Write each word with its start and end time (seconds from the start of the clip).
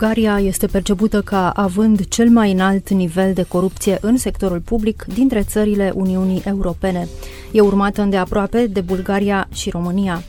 Ungaria 0.00 0.38
este 0.38 0.66
percepută 0.66 1.22
ca 1.22 1.50
având 1.50 2.08
cel 2.08 2.28
mai 2.28 2.52
înalt 2.52 2.88
nivel 2.90 3.32
de 3.32 3.42
corupție 3.42 3.98
în 4.00 4.16
sectorul 4.16 4.60
public 4.60 5.04
dintre 5.14 5.42
țările 5.42 5.92
Uniunii 5.94 6.42
Europene. 6.44 7.08
E 7.52 7.60
urmată 7.60 8.02
îndeaproape 8.02 8.66
de 8.66 8.80
Bulgaria 8.80 9.48
și 9.52 9.70
România. 9.70 10.22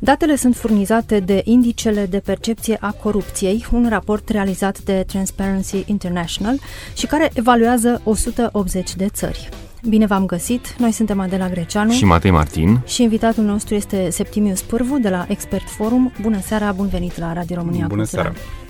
Datele 0.00 0.36
sunt 0.36 0.56
furnizate 0.56 1.20
de 1.20 1.40
Indicele 1.44 2.06
de 2.06 2.18
Percepție 2.18 2.76
a 2.80 2.90
Corupției, 2.90 3.66
un 3.72 3.86
raport 3.88 4.28
realizat 4.28 4.80
de 4.80 5.04
Transparency 5.06 5.82
International 5.86 6.58
și 6.96 7.06
care 7.06 7.30
evaluează 7.34 8.00
180 8.04 8.94
de 8.96 9.08
țări. 9.08 9.48
Bine 9.88 10.06
v-am 10.06 10.26
găsit! 10.26 10.76
Noi 10.78 10.92
suntem 10.92 11.20
Adela 11.20 11.48
Greceanu 11.48 11.92
și 11.92 12.04
Matei 12.04 12.30
Martin 12.30 12.80
și 12.86 13.02
invitatul 13.02 13.44
nostru 13.44 13.74
este 13.74 14.10
Septimius 14.10 14.62
Pârvu 14.62 14.98
de 14.98 15.08
la 15.08 15.26
Expert 15.28 15.68
Forum. 15.68 16.12
Bună 16.20 16.40
seara, 16.40 16.72
bun 16.72 16.88
venit 16.88 17.18
la 17.18 17.32
Radio 17.32 17.56
România 17.56 17.86
Bună 17.86 18.02
Cultural. 18.02 18.32
seara! 18.34 18.63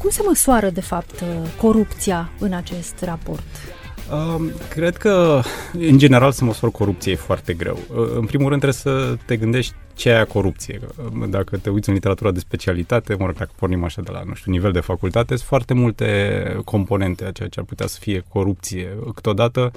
Cum 0.00 0.10
se 0.10 0.22
măsoară, 0.26 0.70
de 0.70 0.80
fapt, 0.80 1.24
corupția 1.60 2.30
în 2.38 2.52
acest 2.52 3.02
raport? 3.02 3.44
Uh, 4.10 4.52
cred 4.68 4.96
că, 4.96 5.42
în 5.72 5.98
general, 5.98 6.32
să 6.32 6.44
măsori 6.44 6.72
corupție 6.72 7.12
e 7.12 7.16
foarte 7.16 7.52
greu. 7.52 7.78
Uh, 7.94 8.10
în 8.14 8.24
primul 8.26 8.48
rând, 8.48 8.60
trebuie 8.60 8.94
să 8.94 9.16
te 9.26 9.36
gândești 9.36 9.74
ce 9.94 10.10
e 10.10 10.24
corupție. 10.24 10.80
Uh, 10.96 11.28
dacă 11.28 11.56
te 11.56 11.70
uiți 11.70 11.88
în 11.88 11.94
literatura 11.94 12.30
de 12.30 12.38
specialitate, 12.38 13.14
mă 13.18 13.26
rog, 13.26 13.36
dacă 13.36 13.50
pornim 13.56 13.84
așa 13.84 14.02
de 14.02 14.10
la, 14.10 14.22
nu 14.26 14.34
știu, 14.34 14.50
nivel 14.50 14.72
de 14.72 14.80
facultate, 14.80 15.36
sunt 15.36 15.48
foarte 15.48 15.74
multe 15.74 16.60
componente 16.64 17.24
a 17.24 17.30
ceea 17.30 17.48
ce 17.48 17.60
ar 17.60 17.66
putea 17.66 17.86
să 17.86 17.96
fie 18.00 18.24
corupție. 18.28 18.98
Câteodată, 19.14 19.72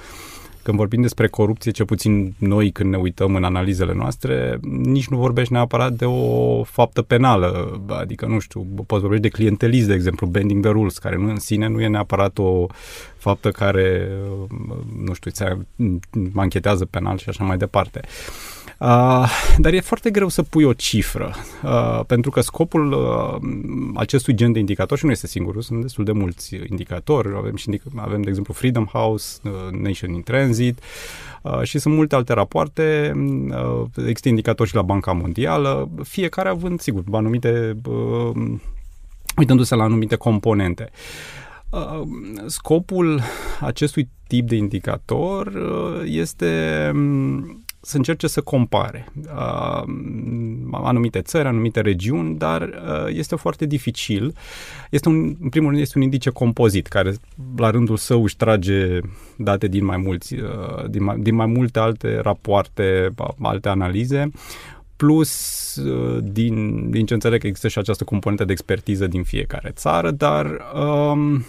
când 0.64 0.78
vorbim 0.78 1.02
despre 1.02 1.28
corupție, 1.28 1.72
ce 1.72 1.84
puțin 1.84 2.34
noi 2.38 2.72
când 2.72 2.90
ne 2.90 2.98
uităm 2.98 3.36
în 3.36 3.44
analizele 3.44 3.94
noastre, 3.94 4.60
nici 4.62 5.08
nu 5.08 5.18
vorbești 5.18 5.54
neapărat 5.54 5.92
de 5.92 6.06
o 6.06 6.64
faptă 6.64 7.02
penală, 7.02 7.82
adică, 7.88 8.26
nu 8.26 8.40
știu, 8.40 8.68
poți 8.86 9.02
vorbești 9.02 9.28
de 9.28 9.36
clientelism, 9.36 9.88
de 9.88 9.94
exemplu, 9.94 10.28
bending 10.28 10.64
the 10.64 10.72
rules, 10.72 10.98
care 10.98 11.18
nu 11.18 11.30
în 11.30 11.40
sine 11.40 11.68
nu 11.68 11.82
e 11.82 11.88
neapărat 11.88 12.38
o 12.38 12.66
faptă 13.18 13.52
care, 13.52 14.10
nu 15.04 15.14
știu, 15.14 15.32
ți 15.32 15.44
anchetează 16.36 16.86
penal 16.86 17.18
și 17.18 17.30
așa 17.30 17.44
mai 17.44 17.58
departe. 17.58 18.00
Uh, 18.04 18.53
dar 19.58 19.74
e 19.74 19.80
foarte 19.80 20.10
greu 20.10 20.28
să 20.28 20.44
pui 20.44 20.64
o 20.64 20.74
cifră, 20.74 21.36
uh, 21.64 22.06
pentru 22.08 22.32
că 22.32 22.42
scopul 22.42 22.92
uh, 22.92 23.50
acestui 23.96 24.36
gen 24.36 24.52
de 24.52 24.60
indicator, 24.60 24.98
și 24.98 25.06
nu 25.06 25.12
este 25.12 25.28
singurul, 25.28 25.62
sunt 25.62 25.82
destul 25.82 26.04
de 26.04 26.12
mulți 26.12 26.56
indicatori, 26.70 27.28
avem, 27.36 27.56
și, 27.56 27.82
avem 27.96 28.22
de 28.22 28.30
exemplu 28.30 28.54
Freedom 28.54 28.86
House, 28.86 29.40
uh, 29.44 29.52
Nation 29.72 30.14
in 30.14 30.24
Transit 30.24 30.80
uh, 31.42 31.62
și 31.62 31.80
sunt 31.80 31.96
multe 31.96 32.16
alte 32.16 32.34
rapoarte, 32.34 33.12
uh, 33.50 33.84
există 34.08 34.30
indicatori 34.30 34.70
și 34.70 34.76
la 34.76 34.82
Banca 34.82 35.12
Mondială, 35.12 35.90
fiecare 36.04 36.50
având, 36.50 36.80
sigur, 36.80 37.04
anumite, 37.12 37.78
uh, 37.86 38.32
uitându-se 39.38 39.76
la 39.76 39.84
anumite 39.84 40.16
componente. 40.16 40.90
Uh, 41.70 42.02
scopul 42.46 43.22
acestui 43.60 44.10
tip 44.28 44.48
de 44.48 44.56
indicator 44.56 45.48
uh, 45.48 46.02
este 46.06 46.92
să 47.86 47.98
încerce 47.98 48.28
să 48.28 48.42
compare 48.42 49.12
uh, 49.36 49.84
anumite 50.72 51.22
țări, 51.22 51.48
anumite 51.48 51.82
regiuni, 51.82 52.38
dar 52.38 52.62
uh, 52.62 53.06
este 53.08 53.36
foarte 53.36 53.66
dificil. 53.66 54.36
Este 54.90 55.10
un, 55.10 55.36
în 55.42 55.50
primul 55.50 55.70
rând 55.70 55.82
este 55.82 55.98
un 55.98 56.04
indice 56.04 56.30
compozit 56.30 56.88
care 56.88 57.14
la 57.58 57.70
rândul 57.70 57.98
său 57.98 58.24
își 58.24 58.36
trage 58.36 59.00
date 59.38 59.68
din 59.68 59.86
mai 59.86 59.98
mulți, 59.98 60.34
uh, 60.34 60.90
din, 60.90 61.04
mai, 61.04 61.20
din 61.20 61.36
mai 61.36 61.46
multe 61.46 61.80
alte 61.80 62.20
rapoarte, 62.20 63.10
alte 63.42 63.70
analize 63.70 64.32
plus 64.96 65.76
uh, 65.76 66.24
din, 66.24 66.90
din 66.90 67.06
ce 67.06 67.14
înțeleg 67.14 67.40
că 67.40 67.48
există 67.48 67.68
și 67.68 67.78
această 67.78 68.04
componentă 68.04 68.46
de 68.46 68.52
expertiză 68.52 69.08
din 69.08 69.24
fiecare 69.24 69.72
țară, 69.76 70.12
dar 70.12 70.60
um, 70.76 71.46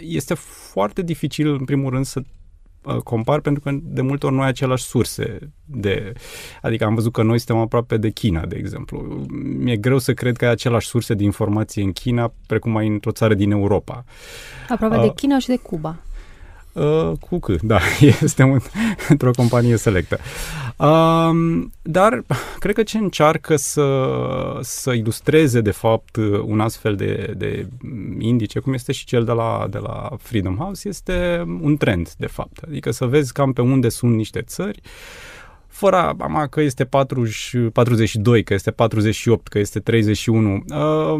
este 0.00 0.34
foarte 0.34 1.02
dificil 1.02 1.52
în 1.52 1.64
primul 1.64 1.90
rând 1.90 2.04
să 2.04 2.20
Uh, 2.20 2.45
compar 3.04 3.40
pentru 3.40 3.62
că 3.62 3.70
de 3.82 4.00
multe 4.00 4.26
ori 4.26 4.34
nu 4.34 4.40
ai 4.40 4.48
aceleași 4.48 4.84
surse 4.84 5.38
de... 5.64 6.12
Adică 6.62 6.84
am 6.84 6.94
văzut 6.94 7.12
că 7.12 7.22
noi 7.22 7.38
suntem 7.38 7.56
aproape 7.56 7.96
de 7.96 8.10
China, 8.10 8.46
de 8.46 8.56
exemplu. 8.56 9.24
Mi-e 9.58 9.76
greu 9.76 9.98
să 9.98 10.14
cred 10.14 10.36
că 10.36 10.44
ai 10.44 10.50
aceleași 10.50 10.88
surse 10.88 11.14
de 11.14 11.24
informație 11.24 11.82
în 11.82 11.92
China 11.92 12.32
precum 12.46 12.76
ai 12.76 12.86
într-o 12.86 13.10
țară 13.10 13.34
din 13.34 13.50
Europa. 13.50 14.04
Aproape 14.68 14.96
uh, 14.96 15.02
de 15.02 15.12
China 15.14 15.38
și 15.38 15.46
de 15.46 15.56
Cuba. 15.56 15.96
Uh, 16.76 17.12
cu 17.20 17.38
cât, 17.38 17.62
da, 17.62 17.80
este 18.22 18.42
un, 18.42 18.58
într-o 19.08 19.30
companie 19.30 19.76
selectă. 19.76 20.18
Uh, 20.76 21.64
dar 21.82 22.24
cred 22.58 22.74
că 22.74 22.82
ce 22.82 22.98
încearcă 22.98 23.56
să, 23.56 24.08
să 24.60 24.92
ilustreze, 24.92 25.60
de 25.60 25.70
fapt, 25.70 26.16
un 26.44 26.60
astfel 26.60 26.96
de, 26.96 27.34
de 27.36 27.66
indice, 28.18 28.58
cum 28.58 28.72
este 28.72 28.92
și 28.92 29.04
cel 29.04 29.24
de 29.24 29.32
la, 29.32 29.66
de 29.70 29.78
la 29.78 30.08
Freedom 30.18 30.56
House, 30.56 30.88
este 30.88 31.44
un 31.60 31.76
trend, 31.76 32.12
de 32.18 32.26
fapt. 32.26 32.58
Adică 32.66 32.90
să 32.90 33.06
vezi 33.06 33.32
cam 33.32 33.52
pe 33.52 33.60
unde 33.60 33.88
sunt 33.88 34.14
niște 34.14 34.40
țări, 34.40 34.80
uh, 34.82 35.35
fără 35.76 36.14
ama 36.18 36.46
că 36.46 36.60
este 36.60 36.84
40, 36.84 37.54
42, 37.72 38.42
că 38.42 38.54
este 38.54 38.70
48, 38.70 39.48
că 39.48 39.58
este 39.58 39.80
31. 39.80 40.54
Uh, 40.54 41.14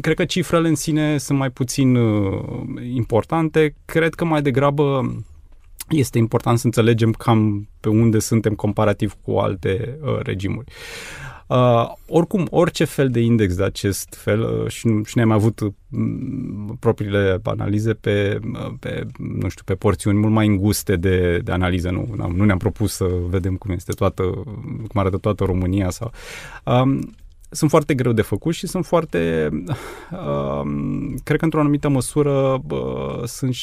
cred 0.00 0.16
că 0.16 0.24
cifrele 0.24 0.68
în 0.68 0.74
sine 0.74 1.18
sunt 1.18 1.38
mai 1.38 1.50
puțin 1.50 1.94
uh, 1.94 2.62
importante. 2.94 3.74
Cred 3.84 4.14
că 4.14 4.24
mai 4.24 4.42
degrabă 4.42 5.14
este 5.88 6.18
important 6.18 6.58
să 6.58 6.66
înțelegem 6.66 7.12
cam 7.12 7.68
pe 7.80 7.88
unde 7.88 8.18
suntem 8.18 8.54
comparativ 8.54 9.16
cu 9.22 9.36
alte 9.36 9.98
uh, 10.02 10.18
regimuri. 10.22 10.72
Uh, 11.46 11.92
oricum, 12.08 12.46
orice 12.50 12.84
fel 12.84 13.10
de 13.10 13.20
index 13.20 13.54
de 13.54 13.64
acest 13.64 14.14
fel, 14.14 14.40
uh, 14.40 14.70
și, 14.70 15.00
și 15.04 15.16
ne-am 15.16 15.30
avut 15.30 15.60
uh, 15.60 15.72
propriile 16.78 17.40
analize 17.42 17.94
pe, 17.94 18.38
uh, 18.52 18.72
pe, 18.80 19.06
nu 19.18 19.48
știu, 19.48 19.62
pe 19.64 19.74
porțiuni 19.74 20.18
mult 20.18 20.32
mai 20.32 20.46
înguste 20.46 20.96
de, 20.96 21.38
de 21.38 21.52
analiză. 21.52 21.90
Nu, 21.90 22.14
nu 22.34 22.44
ne-am 22.44 22.58
propus 22.58 22.92
să 22.92 23.04
vedem 23.28 23.56
cum 23.56 23.70
este 23.70 23.92
toată, 23.92 24.22
cum 24.88 25.00
arată 25.00 25.16
toată 25.16 25.44
România 25.44 25.90
sau... 25.90 26.12
Um, 26.64 27.14
sunt 27.54 27.70
foarte 27.70 27.94
greu 27.94 28.12
de 28.12 28.22
făcut 28.22 28.54
și 28.54 28.66
sunt 28.66 28.86
foarte, 28.86 29.48
uh, 30.10 30.62
cred 31.24 31.38
că 31.38 31.44
într-o 31.44 31.60
anumită 31.60 31.88
măsură 31.88 32.62
uh, 32.70 33.24
sunt, 33.24 33.54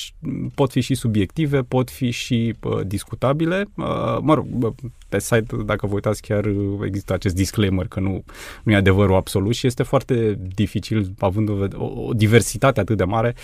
pot 0.56 0.72
fi 0.72 0.82
și 0.82 0.96
subiective, 0.96 1.62
pot 1.62 1.90
fi 1.90 2.10
și 2.10 2.56
uh, 2.64 2.80
discutabile. 2.86 3.66
Uh, 3.76 4.18
mă 4.22 4.34
rog, 4.34 4.76
pe 5.10 5.20
site, 5.20 5.56
dacă 5.66 5.88
vă 5.88 5.94
uitați, 5.94 6.22
chiar 6.22 6.46
există 6.86 7.14
acest 7.14 7.36
disclaimer 7.36 7.88
că 7.88 8.00
nu, 8.00 8.24
nu 8.64 8.72
e 8.72 8.76
adevărul 8.76 9.16
absolut 9.16 9.56
și 9.56 9.68
este 9.68 9.84
foarte 9.84 10.40
dificil, 10.56 11.14
având 11.20 11.50
o, 11.50 11.86
o 11.86 12.14
diversitate 12.14 12.80
atât 12.80 12.98
de 12.98 13.04
mare, 13.04 13.36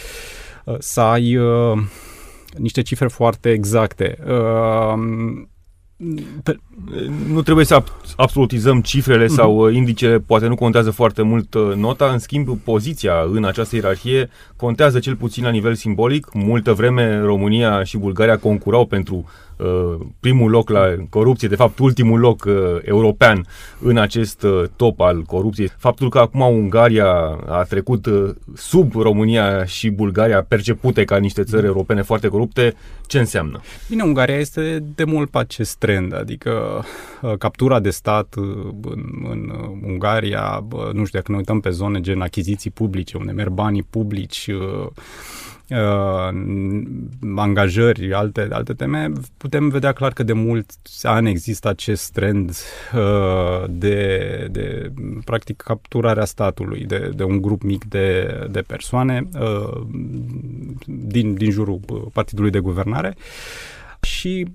uh, 0.65 0.75
să 0.79 1.01
ai 1.01 1.37
uh, 1.37 1.77
niște 2.57 2.81
cifre 2.81 3.07
foarte 3.07 3.51
exacte. 3.51 4.17
Uh, 4.27 5.45
nu 7.27 7.41
trebuie 7.41 7.65
să 7.65 7.83
absolutizăm 8.15 8.81
cifrele 8.81 9.25
mm-hmm. 9.25 9.35
sau 9.35 9.57
uh, 9.57 9.75
indicele, 9.75 10.19
poate 10.19 10.47
nu 10.47 10.55
contează 10.55 10.91
foarte 10.91 11.21
mult 11.21 11.53
uh, 11.53 11.73
nota, 11.75 12.05
în 12.05 12.19
schimb 12.19 12.59
poziția 12.63 13.13
în 13.33 13.43
această 13.43 13.75
ierarhie 13.75 14.29
contează 14.55 14.99
cel 14.99 15.15
puțin 15.15 15.43
la 15.43 15.49
nivel 15.49 15.75
simbolic. 15.75 16.27
Multă 16.33 16.73
vreme 16.73 17.19
România 17.19 17.83
și 17.83 17.97
Bulgaria 17.97 18.37
concurau 18.37 18.85
pentru 18.85 19.25
Uh, 19.57 20.05
primul 20.19 20.49
loc 20.49 20.69
la 20.69 20.95
corupție, 21.09 21.47
de 21.47 21.55
fapt 21.55 21.79
ultimul 21.79 22.19
loc 22.19 22.43
uh, 22.47 22.53
european 22.81 23.45
în 23.79 23.97
acest 23.97 24.43
uh, 24.43 24.63
top 24.75 24.99
al 24.99 25.21
corupției. 25.21 25.71
Faptul 25.77 26.09
că 26.09 26.19
acum 26.19 26.41
Ungaria 26.41 27.07
a 27.47 27.63
trecut 27.69 28.05
uh, 28.05 28.29
sub 28.55 28.93
România 28.95 29.65
și 29.65 29.89
Bulgaria 29.89 30.43
percepute 30.43 31.03
ca 31.03 31.17
niște 31.17 31.43
țări 31.43 31.65
europene 31.65 32.01
foarte 32.01 32.27
corupte, 32.27 32.73
ce 33.07 33.19
înseamnă? 33.19 33.61
Bine, 33.89 34.03
Ungaria 34.03 34.35
este 34.37 34.83
de 34.95 35.03
mult 35.03 35.29
pe 35.29 35.37
acest 35.37 35.77
trend, 35.77 36.15
adică 36.15 36.49
uh, 36.49 36.66
captura 37.37 37.79
de 37.79 37.89
stat 37.89 38.35
uh, 38.35 38.45
în, 38.81 39.25
în 39.29 39.51
Ungaria, 39.83 40.67
nu 40.69 41.05
știu, 41.05 41.19
dacă 41.19 41.31
ne 41.31 41.37
uităm 41.37 41.59
pe 41.59 41.69
zone 41.69 41.99
gen 41.99 42.21
achiziții 42.21 42.69
publice, 42.69 43.17
unde 43.17 43.31
merg 43.31 43.51
banii 43.51 43.83
publici, 43.83 44.47
uh, 44.47 44.87
angajări, 47.35 48.13
alte, 48.13 48.47
alte 48.51 48.73
teme, 48.73 49.11
putem 49.37 49.69
vedea 49.69 49.91
clar 49.91 50.13
că 50.13 50.23
de 50.23 50.33
mulți 50.33 51.07
ani 51.07 51.29
există 51.29 51.67
acest 51.69 52.11
trend 52.11 52.49
uh, 52.95 53.63
de, 53.69 54.47
de, 54.51 54.91
practic, 55.25 55.61
capturarea 55.61 56.25
statului 56.25 56.85
de, 56.85 57.11
de 57.15 57.23
un 57.23 57.41
grup 57.41 57.61
mic 57.61 57.85
de, 57.85 58.39
de 58.51 58.61
persoane 58.61 59.29
uh, 59.39 59.81
din, 60.85 61.33
din 61.33 61.51
jurul 61.51 61.79
partidului 62.13 62.51
de 62.51 62.59
guvernare 62.59 63.15
și 64.07 64.45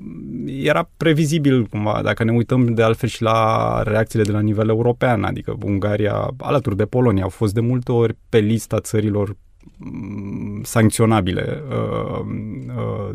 era 0.47 0.91
previzibil 0.97 1.65
cumva, 1.65 2.01
dacă 2.03 2.25
ne 2.25 2.33
uităm 2.33 2.75
de 2.75 2.83
altfel 2.83 3.09
și 3.09 3.23
la 3.23 3.83
reacțiile 3.83 4.25
de 4.25 4.33
la 4.33 4.41
nivel 4.41 4.69
european, 4.69 5.25
adică 5.25 5.57
Ungaria, 5.65 6.31
alături 6.39 6.77
de 6.77 6.85
Polonia, 6.85 7.23
au 7.23 7.29
fost 7.29 7.55
de 7.55 7.61
multe 7.61 7.93
ori 7.93 8.17
pe 8.29 8.39
lista 8.39 8.81
țărilor 8.81 9.37
sancționabile, 10.63 11.63
uh, 11.69 12.25
uh, 12.77 13.11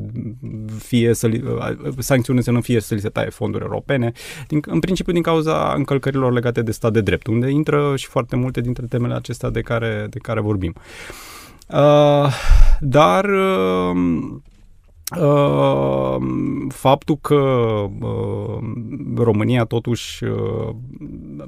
fie 0.77 1.13
să 1.13 1.27
li, 1.27 1.41
uh, 1.41 1.93
sancțiuni 1.97 2.37
înseamnă 2.37 2.61
fie 2.61 2.79
să 2.79 2.93
li 2.93 2.99
se 2.99 3.09
taie 3.09 3.29
fonduri 3.29 3.63
europene, 3.63 4.11
din, 4.47 4.59
în 4.65 4.79
principiu 4.79 5.13
din 5.13 5.21
cauza 5.21 5.73
încălcărilor 5.77 6.31
legate 6.31 6.61
de 6.61 6.71
stat 6.71 6.93
de 6.93 7.01
drept, 7.01 7.27
unde 7.27 7.49
intră 7.49 7.93
și 7.95 8.07
foarte 8.07 8.35
multe 8.35 8.61
dintre 8.61 8.85
temele 8.85 9.13
acestea 9.13 9.49
de 9.49 9.61
care, 9.61 10.07
de 10.09 10.19
care 10.19 10.39
vorbim. 10.41 10.73
Uh, 11.67 12.31
dar 12.79 13.25
uh, 15.15 15.57
Uh, 16.17 16.17
faptul 16.69 17.17
că 17.21 17.35
uh, 17.99 18.59
România 19.15 19.63
totuși, 19.63 20.23
uh, 20.23 20.69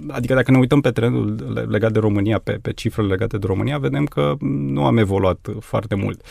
adică 0.08 0.34
dacă 0.34 0.52
ne 0.52 0.58
uităm 0.58 0.82
pe 0.82 0.92
trendul 0.92 1.68
legat 1.70 1.92
de 1.92 2.00
România, 2.00 2.40
pe, 2.40 2.52
pe 2.52 2.74
cifrele 2.74 3.08
legate 3.08 3.38
de 3.38 3.48
România, 3.48 3.78
vedem 3.78 4.06
că 4.06 4.36
nu 4.40 4.86
am 4.86 4.98
evoluat 4.98 5.48
foarte 5.60 5.96
mult. 5.96 6.22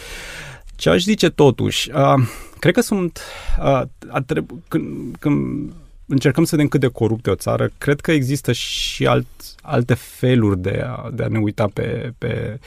Ce 0.76 0.90
aș 0.90 1.02
zice 1.02 1.28
totuși, 1.28 1.90
uh, 1.94 2.26
cred 2.58 2.74
că 2.74 2.80
sunt, 2.80 3.20
uh, 3.62 3.82
trebui, 4.26 4.62
când, 4.68 5.16
când 5.18 5.72
încercăm 6.08 6.44
să 6.44 6.54
vedem 6.54 6.70
cât 6.70 6.80
de 6.80 6.86
corupte 6.86 7.30
o 7.30 7.34
țară, 7.34 7.70
cred 7.78 8.00
că 8.00 8.12
există 8.12 8.52
și 8.52 9.06
alt, 9.06 9.26
alte 9.62 9.94
feluri 9.94 10.58
de 10.58 10.84
a, 10.86 11.10
de 11.12 11.22
a 11.22 11.28
ne 11.28 11.38
uita 11.38 11.68
pe, 11.72 12.12
pe 12.18 12.58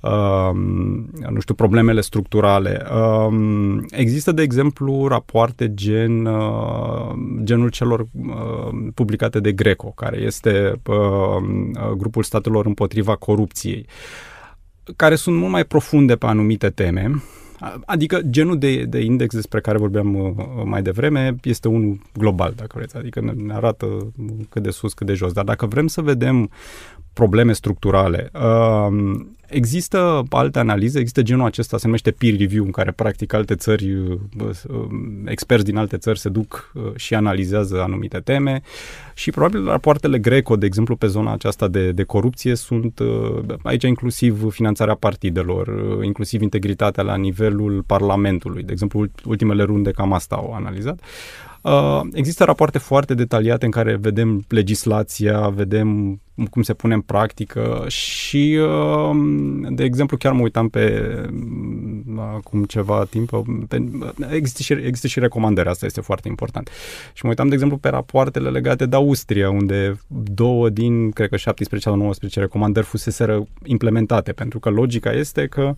uh, 0.00 0.50
nu 1.30 1.40
știu, 1.40 1.54
problemele 1.54 2.00
structurale. 2.00 2.86
Uh, 2.92 3.78
există, 3.90 4.32
de 4.32 4.42
exemplu, 4.42 5.06
rapoarte 5.06 5.74
gen, 5.74 6.24
uh, 6.24 7.12
genul 7.42 7.68
celor 7.68 8.00
uh, 8.00 8.88
publicate 8.94 9.40
de 9.40 9.52
Greco, 9.52 9.88
care 9.88 10.16
este 10.16 10.80
uh, 10.86 11.90
grupul 11.96 12.22
statelor 12.22 12.66
împotriva 12.66 13.16
corupției, 13.16 13.86
care 14.96 15.14
sunt 15.14 15.36
mult 15.36 15.50
mai 15.50 15.64
profunde 15.64 16.16
pe 16.16 16.26
anumite 16.26 16.68
teme 16.68 17.22
Adică 17.84 18.20
genul 18.20 18.58
de, 18.58 18.84
de 18.84 19.00
index 19.00 19.34
despre 19.34 19.60
care 19.60 19.78
vorbeam 19.78 20.14
uh, 20.14 20.32
mai 20.64 20.82
devreme 20.82 21.34
este 21.42 21.68
unul 21.68 22.00
global, 22.12 22.52
dacă 22.56 22.72
vreți, 22.74 22.96
adică 22.96 23.20
ne 23.36 23.54
arată 23.54 24.12
cât 24.48 24.62
de 24.62 24.70
sus, 24.70 24.92
cât 24.92 25.06
de 25.06 25.14
jos. 25.14 25.32
Dar 25.32 25.44
dacă 25.44 25.66
vrem 25.66 25.86
să 25.86 26.00
vedem 26.00 26.50
probleme 27.12 27.52
structurale. 27.52 28.30
Uh, 29.50 29.56
există 29.56 30.22
alte 30.30 30.58
analize, 30.58 30.98
există 30.98 31.22
genul 31.22 31.46
acesta, 31.46 31.78
se 31.78 31.86
numește 31.86 32.10
peer 32.10 32.38
review, 32.38 32.64
în 32.64 32.70
care 32.70 32.90
practic 32.90 33.32
alte 33.32 33.54
țări, 33.54 33.94
uh, 33.94 34.18
experți 35.24 35.64
din 35.64 35.76
alte 35.76 35.96
țări 35.96 36.18
se 36.18 36.28
duc 36.28 36.72
uh, 36.74 36.82
și 36.96 37.14
analizează 37.14 37.82
anumite 37.82 38.18
teme 38.18 38.62
și 39.14 39.30
probabil 39.30 39.64
rapoartele 39.64 40.18
Greco, 40.18 40.56
de 40.56 40.66
exemplu, 40.66 40.96
pe 40.96 41.06
zona 41.06 41.32
aceasta 41.32 41.68
de, 41.68 41.92
de 41.92 42.02
corupție 42.02 42.54
sunt 42.54 43.00
aici 43.62 43.82
inclusiv 43.82 44.52
finanțarea 44.52 44.94
partidelor, 44.94 45.68
inclusiv 46.02 46.42
integritatea 46.42 47.02
la 47.02 47.16
nivelul 47.16 47.82
Parlamentului. 47.86 48.62
De 48.62 48.72
exemplu, 48.72 49.06
ultimele 49.24 49.62
runde 49.62 49.90
cam 49.90 50.12
asta 50.12 50.34
au 50.34 50.52
analizat. 50.52 51.00
Uh, 51.62 52.00
există 52.12 52.44
rapoarte 52.44 52.78
foarte 52.78 53.14
detaliate 53.14 53.64
în 53.64 53.70
care 53.70 53.96
vedem 53.96 54.44
legislația, 54.48 55.48
vedem 55.48 56.20
cum 56.50 56.62
se 56.62 56.74
pune 56.74 56.94
în 56.94 57.00
practică 57.00 57.84
și, 57.88 58.58
uh, 58.60 59.16
de 59.70 59.84
exemplu, 59.84 60.16
chiar 60.16 60.32
mă 60.32 60.40
uitam 60.40 60.68
pe 60.68 61.14
acum 62.34 62.64
ceva 62.64 63.04
timp, 63.10 63.30
pe, 63.68 63.84
există, 64.30 64.62
și, 64.62 64.72
există 64.72 65.06
și 65.06 65.20
recomandări, 65.20 65.68
asta 65.68 65.86
este 65.86 66.00
foarte 66.00 66.28
important. 66.28 66.68
Și 67.12 67.20
mă 67.22 67.28
uitam, 67.28 67.48
de 67.48 67.54
exemplu, 67.54 67.76
pe 67.76 67.88
rapoartele 67.88 68.50
legate 68.50 68.86
de 68.86 68.96
Austria, 68.96 69.50
unde 69.50 70.00
două 70.06 70.68
din, 70.68 71.10
cred 71.10 71.28
că 71.28 71.36
17 71.36 71.88
sau 71.88 71.98
19 71.98 72.40
recomandări 72.40 72.86
fuseseră 72.86 73.46
implementate, 73.64 74.32
pentru 74.32 74.58
că 74.58 74.68
logica 74.68 75.12
este 75.12 75.46
că, 75.46 75.74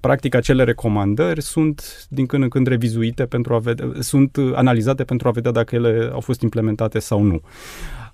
practic, 0.00 0.34
acele 0.34 0.64
recomandări 0.64 1.42
sunt 1.42 2.06
din 2.08 2.26
când 2.26 2.42
în 2.42 2.48
când 2.48 2.66
revizuite 2.66 3.24
pentru 3.24 3.54
a 3.54 3.58
vedea, 3.58 3.88
sunt 4.00 4.38
analizate 4.54 5.04
pentru 5.04 5.23
a 5.28 5.32
vedea 5.32 5.50
dacă 5.50 5.74
ele 5.74 6.10
au 6.12 6.20
fost 6.20 6.40
implementate 6.40 6.98
sau 6.98 7.22
nu. 7.22 7.40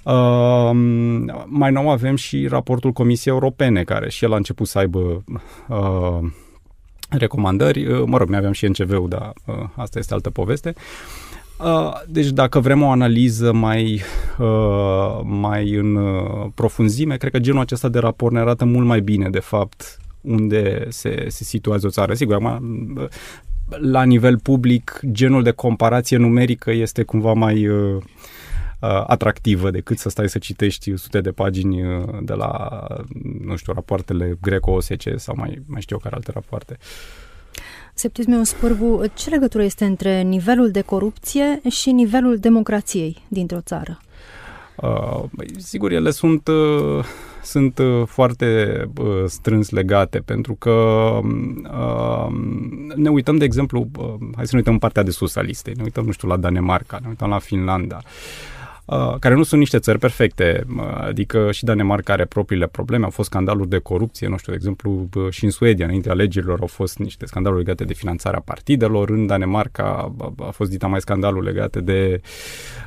Uh, 0.02 0.70
mai 1.46 1.70
nou 1.72 1.90
avem 1.90 2.16
și 2.16 2.46
raportul 2.46 2.92
Comisiei 2.92 3.34
Europene, 3.34 3.82
care 3.82 4.10
și 4.10 4.24
el 4.24 4.32
a 4.32 4.36
început 4.36 4.66
să 4.66 4.78
aibă 4.78 5.24
uh, 5.68 6.18
recomandări. 7.08 7.86
Uh, 7.86 8.02
mă 8.06 8.16
rog, 8.16 8.28
mai 8.28 8.38
aveam 8.38 8.52
și 8.52 8.66
NCV-ul, 8.66 9.08
dar 9.08 9.32
uh, 9.46 9.54
asta 9.74 9.98
este 9.98 10.14
altă 10.14 10.30
poveste. 10.30 10.74
Uh, 11.64 11.92
deci 12.06 12.28
dacă 12.28 12.60
vrem 12.60 12.82
o 12.82 12.90
analiză 12.90 13.52
mai, 13.52 14.02
uh, 14.38 15.20
mai 15.22 15.74
în 15.74 15.94
uh, 15.94 16.50
profunzime, 16.54 17.16
cred 17.16 17.32
că 17.32 17.38
genul 17.38 17.60
acesta 17.60 17.88
de 17.88 17.98
raport 17.98 18.32
ne 18.32 18.40
arată 18.40 18.64
mult 18.64 18.86
mai 18.86 19.00
bine, 19.00 19.28
de 19.28 19.38
fapt, 19.40 19.98
unde 20.20 20.86
se, 20.88 21.24
se 21.28 21.44
situează 21.44 21.86
o 21.86 21.90
țară. 21.90 22.14
Sigur, 22.14 22.34
acum, 22.34 23.08
la 23.78 24.02
nivel 24.02 24.38
public, 24.38 25.00
genul 25.10 25.42
de 25.42 25.50
comparație 25.50 26.16
numerică 26.16 26.70
este 26.70 27.02
cumva 27.02 27.32
mai 27.32 27.68
uh, 27.68 27.94
uh, 28.80 29.04
atractivă 29.06 29.70
decât 29.70 29.98
să 29.98 30.08
stai 30.08 30.28
să 30.28 30.38
citești 30.38 30.96
sute 30.96 31.20
de 31.20 31.30
pagini 31.30 31.82
uh, 31.82 32.04
de 32.22 32.32
la, 32.32 32.80
nu 33.44 33.56
știu, 33.56 33.72
rapoartele 33.72 34.38
Greco-OSCE 34.40 35.16
sau 35.16 35.34
mai, 35.38 35.62
mai 35.66 35.80
știu 35.80 35.96
eu 35.96 36.02
care 36.02 36.14
alte 36.14 36.30
rapoarte. 36.34 36.78
Septismiu 37.94 38.42
Spârbu, 38.42 39.02
ce 39.14 39.30
legătură 39.30 39.62
este 39.62 39.84
între 39.84 40.20
nivelul 40.20 40.70
de 40.70 40.80
corupție 40.80 41.60
și 41.70 41.90
nivelul 41.90 42.36
democrației 42.36 43.16
dintr-o 43.28 43.60
țară? 43.60 44.00
Uh, 44.76 45.24
sigur, 45.56 45.92
ele 45.92 46.10
sunt, 46.10 46.48
uh, 46.48 47.04
sunt 47.42 47.78
uh, 47.78 48.02
foarte 48.06 48.80
uh, 49.00 49.24
strâns 49.26 49.70
legate, 49.70 50.18
pentru 50.18 50.54
că 50.54 50.70
uh, 51.70 52.26
ne 52.94 53.08
uităm, 53.08 53.36
de 53.36 53.44
exemplu, 53.44 53.88
uh, 53.98 54.14
hai 54.34 54.46
să 54.46 54.50
ne 54.52 54.58
uităm 54.58 54.72
în 54.72 54.78
partea 54.78 55.02
de 55.02 55.10
sus 55.10 55.36
a 55.36 55.40
listei, 55.40 55.74
ne 55.76 55.82
uităm, 55.82 56.04
nu 56.04 56.12
știu, 56.12 56.28
la 56.28 56.36
Danemarca, 56.36 56.98
ne 57.02 57.08
uităm 57.08 57.28
la 57.28 57.38
Finlanda. 57.38 58.00
Uh, 58.90 59.00
Uh, 59.00 59.16
care 59.18 59.34
nu 59.34 59.42
sunt 59.42 59.60
niște 59.60 59.78
țări 59.78 59.98
perfecte, 59.98 60.64
uh, 60.76 60.82
adică 60.94 61.50
și 61.52 61.64
Danemarca 61.64 62.12
are 62.12 62.24
propriile 62.24 62.66
probleme, 62.66 63.04
au 63.04 63.10
fost 63.10 63.28
scandaluri 63.28 63.68
de 63.68 63.78
corupție, 63.78 64.28
nu 64.28 64.36
știu, 64.36 64.52
de 64.52 64.58
exemplu, 64.58 65.08
uh, 65.14 65.30
și 65.30 65.44
în 65.44 65.50
Suedia, 65.50 65.84
înainte 65.84 66.10
alegerilor, 66.10 66.60
au 66.60 66.66
fost 66.66 66.98
niște 66.98 67.26
scandaluri 67.26 67.60
legate 67.62 67.84
de 67.84 67.94
finanțarea 67.94 68.40
partidelor, 68.40 69.10
în 69.10 69.26
Danemarca 69.26 70.14
a 70.38 70.50
fost 70.50 70.70
dita 70.70 70.86
mai 70.86 71.00
scandalul 71.00 71.42
legate 71.42 71.80
de 71.80 72.20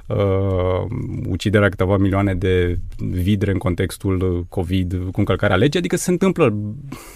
uh, 0.08 0.86
uciderea 1.28 1.70
câteva 1.70 1.98
milioane 1.98 2.36
de 2.36 2.80
vidre 2.98 3.52
în 3.52 3.58
contextul 3.58 4.46
COVID 4.50 4.94
cu 5.12 5.20
încălcarea 5.20 5.56
legii, 5.56 5.80
adică 5.80 5.96
se 5.96 6.12
întâmplă 6.12 6.58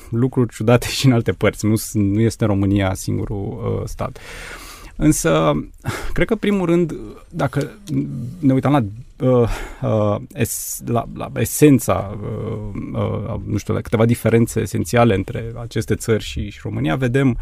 lucruri 0.10 0.54
ciudate 0.54 0.88
și 0.98 1.06
în 1.06 1.12
alte 1.12 1.32
părți, 1.32 1.66
nu, 1.66 1.76
nu 1.94 2.20
este 2.20 2.46
România 2.46 2.94
singurul 2.94 3.80
uh, 3.80 3.86
stat. 3.86 4.18
Uh, 4.18 4.67
Însă, 4.98 5.54
cred 6.14 6.28
că, 6.28 6.36
primul 6.36 6.66
rând, 6.66 6.94
dacă 7.30 7.72
ne 8.40 8.54
uităm 8.54 8.72
la, 8.72 8.84
uh, 9.28 9.50
uh, 9.82 10.16
es, 10.34 10.82
la, 10.86 11.06
la 11.14 11.32
esența, 11.36 12.18
uh, 12.22 12.82
uh, 12.94 13.36
nu 13.46 13.58
știu, 13.58 13.74
la 13.74 13.82
câteva 13.82 14.06
diferențe 14.06 14.60
esențiale 14.60 15.16
între 15.16 15.54
aceste 15.62 15.96
țări 15.96 16.24
și, 16.24 16.50
și 16.50 16.60
România, 16.64 16.96
vedem 16.96 17.38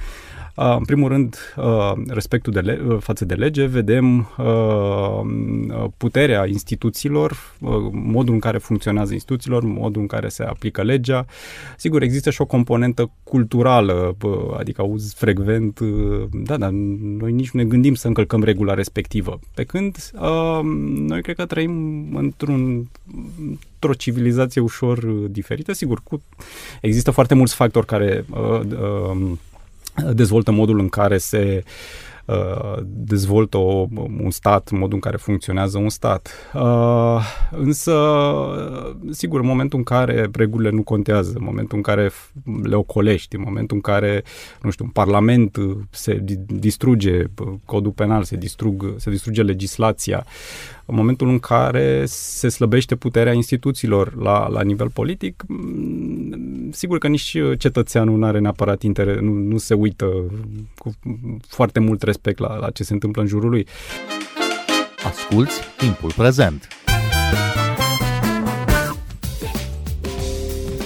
în 0.55 0.85
primul 0.85 1.09
rând, 1.09 1.55
respectul 2.07 2.53
de 2.53 2.59
le- 2.59 2.97
față 3.00 3.25
de 3.25 3.33
lege, 3.33 3.65
vedem 3.65 4.29
puterea 5.97 6.45
instituțiilor, 6.47 7.55
modul 7.91 8.33
în 8.33 8.39
care 8.39 8.57
funcționează 8.57 9.13
instituțiilor, 9.13 9.63
modul 9.63 10.01
în 10.01 10.07
care 10.07 10.27
se 10.27 10.43
aplică 10.43 10.83
legea. 10.83 11.25
Sigur, 11.77 12.01
există 12.01 12.29
și 12.29 12.41
o 12.41 12.45
componentă 12.45 13.12
culturală, 13.24 14.15
adică 14.57 14.81
auzi 14.81 15.15
frecvent, 15.15 15.79
da, 16.31 16.57
dar 16.57 16.69
noi 17.19 17.31
nici 17.31 17.51
nu 17.51 17.62
ne 17.62 17.67
gândim 17.67 17.93
să 17.93 18.07
încălcăm 18.07 18.43
regula 18.43 18.74
respectivă. 18.74 19.39
Pe 19.55 19.63
când 19.63 19.97
noi 21.07 21.21
cred 21.21 21.35
că 21.35 21.45
trăim 21.45 22.05
într-un 22.15 22.88
într-o 23.85 23.93
civilizație 23.93 24.62
ușor 24.62 25.05
diferită, 25.05 25.74
sigur, 25.74 26.01
cu, 26.03 26.21
există 26.81 27.12
foarte 27.12 27.33
mulți 27.33 27.55
factori 27.55 27.85
care 27.85 28.25
uh, 28.29 28.59
uh, 28.59 29.31
dezvoltă 30.14 30.52
modul 30.52 30.80
în 30.80 30.90
care 30.90 31.18
se 31.18 31.64
uh, 32.25 32.78
dezvoltă 32.86 33.58
o, 33.58 33.88
un 34.24 34.32
stat, 34.32 34.72
modul 34.72 34.94
în 34.94 35.00
care 35.00 35.18
funcționează 35.18 35.78
un 35.78 35.90
stat. 35.90 36.30
Uh, 36.54 37.22
însă, 37.52 37.94
sigur, 39.12 39.40
în 39.40 39.46
momentul 39.46 39.78
în 39.78 39.84
care 39.84 40.30
regulile 40.34 40.70
nu 40.70 40.84
contează, 40.84 41.34
în 41.36 41.44
momentul 41.44 41.78
în 41.78 41.84
care 41.84 42.12
le 42.64 42.75
ocolești, 42.75 43.36
în 43.36 43.42
momentul 43.46 43.75
în 43.75 43.82
care, 43.82 44.24
nu 44.62 44.70
știu, 44.70 44.86
un 44.86 44.92
parlament 44.92 45.58
se 45.90 46.24
distruge 46.46 47.24
codul 47.66 47.92
penal, 47.92 48.24
se, 48.24 48.36
distrug, 48.36 48.94
se 48.98 49.10
distruge 49.10 49.42
legislația, 49.42 50.25
în 50.86 50.96
momentul 50.96 51.27
în 51.27 51.39
care 51.39 52.04
se 52.06 52.50
slăbește 52.50 52.96
puterea 52.96 53.34
instituțiilor 53.34 54.15
la, 54.15 54.48
la 54.48 54.62
nivel 54.62 54.89
politic, 54.89 55.44
mm, 55.48 56.70
sigur 56.72 56.98
că 56.98 57.08
nici 57.08 57.38
cetățeanul 57.58 58.18
nu 58.18 58.25
are 58.25 58.39
neapărat 58.39 58.82
interes, 58.82 59.20
nu, 59.20 59.32
nu 59.32 59.58
se 59.58 59.74
uită 59.74 60.06
cu 60.77 60.94
foarte 61.48 61.80
mult 61.80 62.01
respect 62.01 62.39
la, 62.39 62.58
la 62.58 62.70
ce 62.70 62.84
se 62.84 62.94
întâmplă 62.94 63.22
în 63.22 63.27
jurul 63.27 63.50
lui. 63.50 63.68
Asculți 65.04 65.62
timpul 65.77 66.12
prezent! 66.15 66.68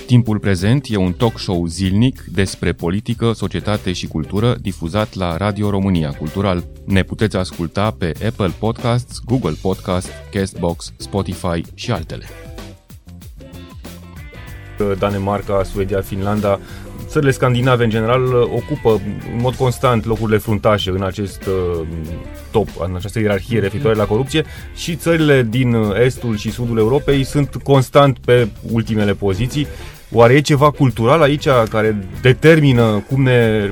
Timpul 0.10 0.40
prezent 0.40 0.86
e 0.90 0.96
un 0.96 1.14
talk 1.14 1.40
show 1.40 1.66
zilnic 1.66 2.24
despre 2.32 2.74
politică, 2.74 3.32
societate 3.32 3.94
și 3.94 4.08
cultură 4.08 4.56
difuzat 4.62 5.14
la 5.14 5.38
Radio 5.38 5.70
România 5.70 6.12
Cultural. 6.12 6.64
Ne 6.86 7.04
puteți 7.04 7.38
asculta 7.38 7.92
pe 7.92 8.14
Apple 8.26 8.52
Podcasts, 8.60 9.20
Google 9.26 9.56
Podcasts, 9.62 10.10
Castbox, 10.32 10.94
Spotify 10.98 11.64
și 11.74 11.92
altele. 11.92 12.26
Danemarca, 15.00 15.64
Suedia, 15.64 16.02
Finlanda, 16.02 16.60
țările 17.08 17.32
scandinave 17.32 17.84
în 17.84 17.90
general 17.90 18.34
ocupă 18.34 19.02
în 19.34 19.40
mod 19.42 19.54
constant 19.54 20.06
locurile 20.06 20.38
fruntașe 20.38 20.90
în 20.90 21.04
acest 21.04 21.46
uh, 21.46 21.88
top, 22.52 22.68
în 22.80 22.96
această 22.96 23.20
ierarhie 23.20 23.60
referitoare 23.60 23.98
la 23.98 24.06
corupție 24.06 24.46
și 24.76 24.96
țările 24.96 25.44
din 25.44 25.76
estul 26.04 26.38
și 26.38 26.52
sudul 26.52 26.78
Europei 26.78 27.24
sunt 27.24 27.56
constant 27.56 28.18
pe 28.18 28.48
ultimele 28.72 29.14
poziții. 29.14 29.68
Oare 30.12 30.34
e 30.34 30.42
ceva 30.42 30.72
cultural 30.72 31.22
aici 31.22 31.48
care 31.70 32.08
determină 32.22 33.04
cum 33.10 33.24
ne 33.24 33.72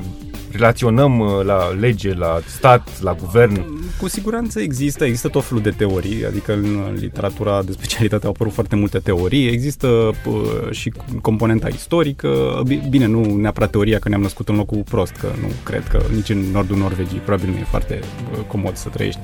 relaționăm 0.50 1.18
uh, 1.18 1.44
la 1.44 1.68
lege, 1.80 2.14
la 2.14 2.40
stat, 2.46 3.00
la 3.02 3.14
guvern? 3.14 3.64
Cu 4.00 4.08
siguranță 4.08 4.60
există, 4.60 5.04
există 5.04 5.28
tot 5.28 5.44
felul 5.44 5.62
de 5.62 5.70
teorii, 5.70 6.26
adică 6.26 6.52
în 6.52 6.96
literatura 7.00 7.62
de 7.62 7.72
specialitate 7.72 8.24
au 8.24 8.30
apărut 8.30 8.52
foarte 8.52 8.76
multe 8.76 8.98
teorii, 8.98 9.48
există 9.48 9.86
uh, 9.86 10.70
și 10.70 10.92
componenta 11.20 11.68
istorică, 11.68 12.62
bine, 12.88 13.06
nu 13.06 13.36
neapărat 13.36 13.70
teoria 13.70 13.98
că 13.98 14.08
ne-am 14.08 14.20
născut 14.20 14.48
în 14.48 14.56
locul 14.56 14.82
prost, 14.90 15.12
că 15.12 15.26
nu 15.40 15.48
cred 15.62 15.86
că 15.86 16.00
nici 16.14 16.28
în 16.28 16.44
nordul 16.52 16.76
Norvegiei 16.76 17.20
probabil 17.24 17.50
nu 17.50 17.56
e 17.56 17.66
foarte 17.68 18.00
uh, 18.32 18.38
comod 18.46 18.76
să 18.76 18.88
trăiești. 18.88 19.20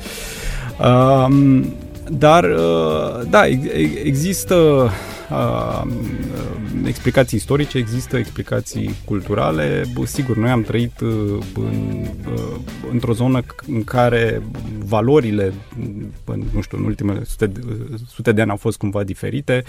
Uh, 0.81 1.27
dar, 2.09 2.45
uh, 2.45 3.27
da, 3.31 3.47
există 4.05 4.91
uh, 5.31 5.83
explicații 6.87 7.39
istorice, 7.39 7.79
există 7.79 8.17
explicații 8.17 8.95
culturale. 9.05 9.85
Sigur, 10.05 10.37
noi 10.37 10.51
am 10.51 10.63
trăit 10.63 11.01
uh, 11.01 11.39
în, 11.55 12.07
într-o 12.91 13.13
zonă 13.13 13.41
în 13.67 13.85
care 13.85 14.43
valorile, 14.85 15.53
nu 16.53 16.61
știu, 16.61 16.79
în 16.79 16.85
ultimele 16.85 17.25
sute, 17.25 17.53
sute 18.09 18.33
de 18.33 18.41
ani 18.41 18.51
au 18.51 18.57
fost 18.57 18.79
cumva 18.79 19.03
diferite 19.03 19.65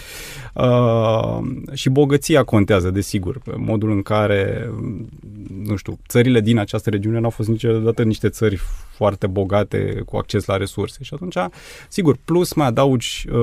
și 1.73 1.89
bogăția 1.89 2.43
contează, 2.43 2.89
desigur. 2.89 3.41
Modul 3.57 3.91
în 3.91 4.01
care, 4.01 4.69
nu 5.63 5.75
știu, 5.75 5.99
țările 6.07 6.41
din 6.41 6.57
această 6.57 6.89
regiune 6.89 7.17
nu 7.17 7.23
au 7.23 7.29
fost 7.29 7.49
niciodată 7.49 8.03
niște 8.03 8.29
țări 8.29 8.59
foarte 8.95 9.27
bogate 9.27 10.01
cu 10.05 10.17
acces 10.17 10.45
la 10.45 10.57
resurse 10.57 11.03
și 11.03 11.11
atunci, 11.13 11.37
sigur, 11.89 12.17
plus 12.25 12.53
mai 12.53 12.67
adaugi 12.67 13.25
uh, 13.31 13.35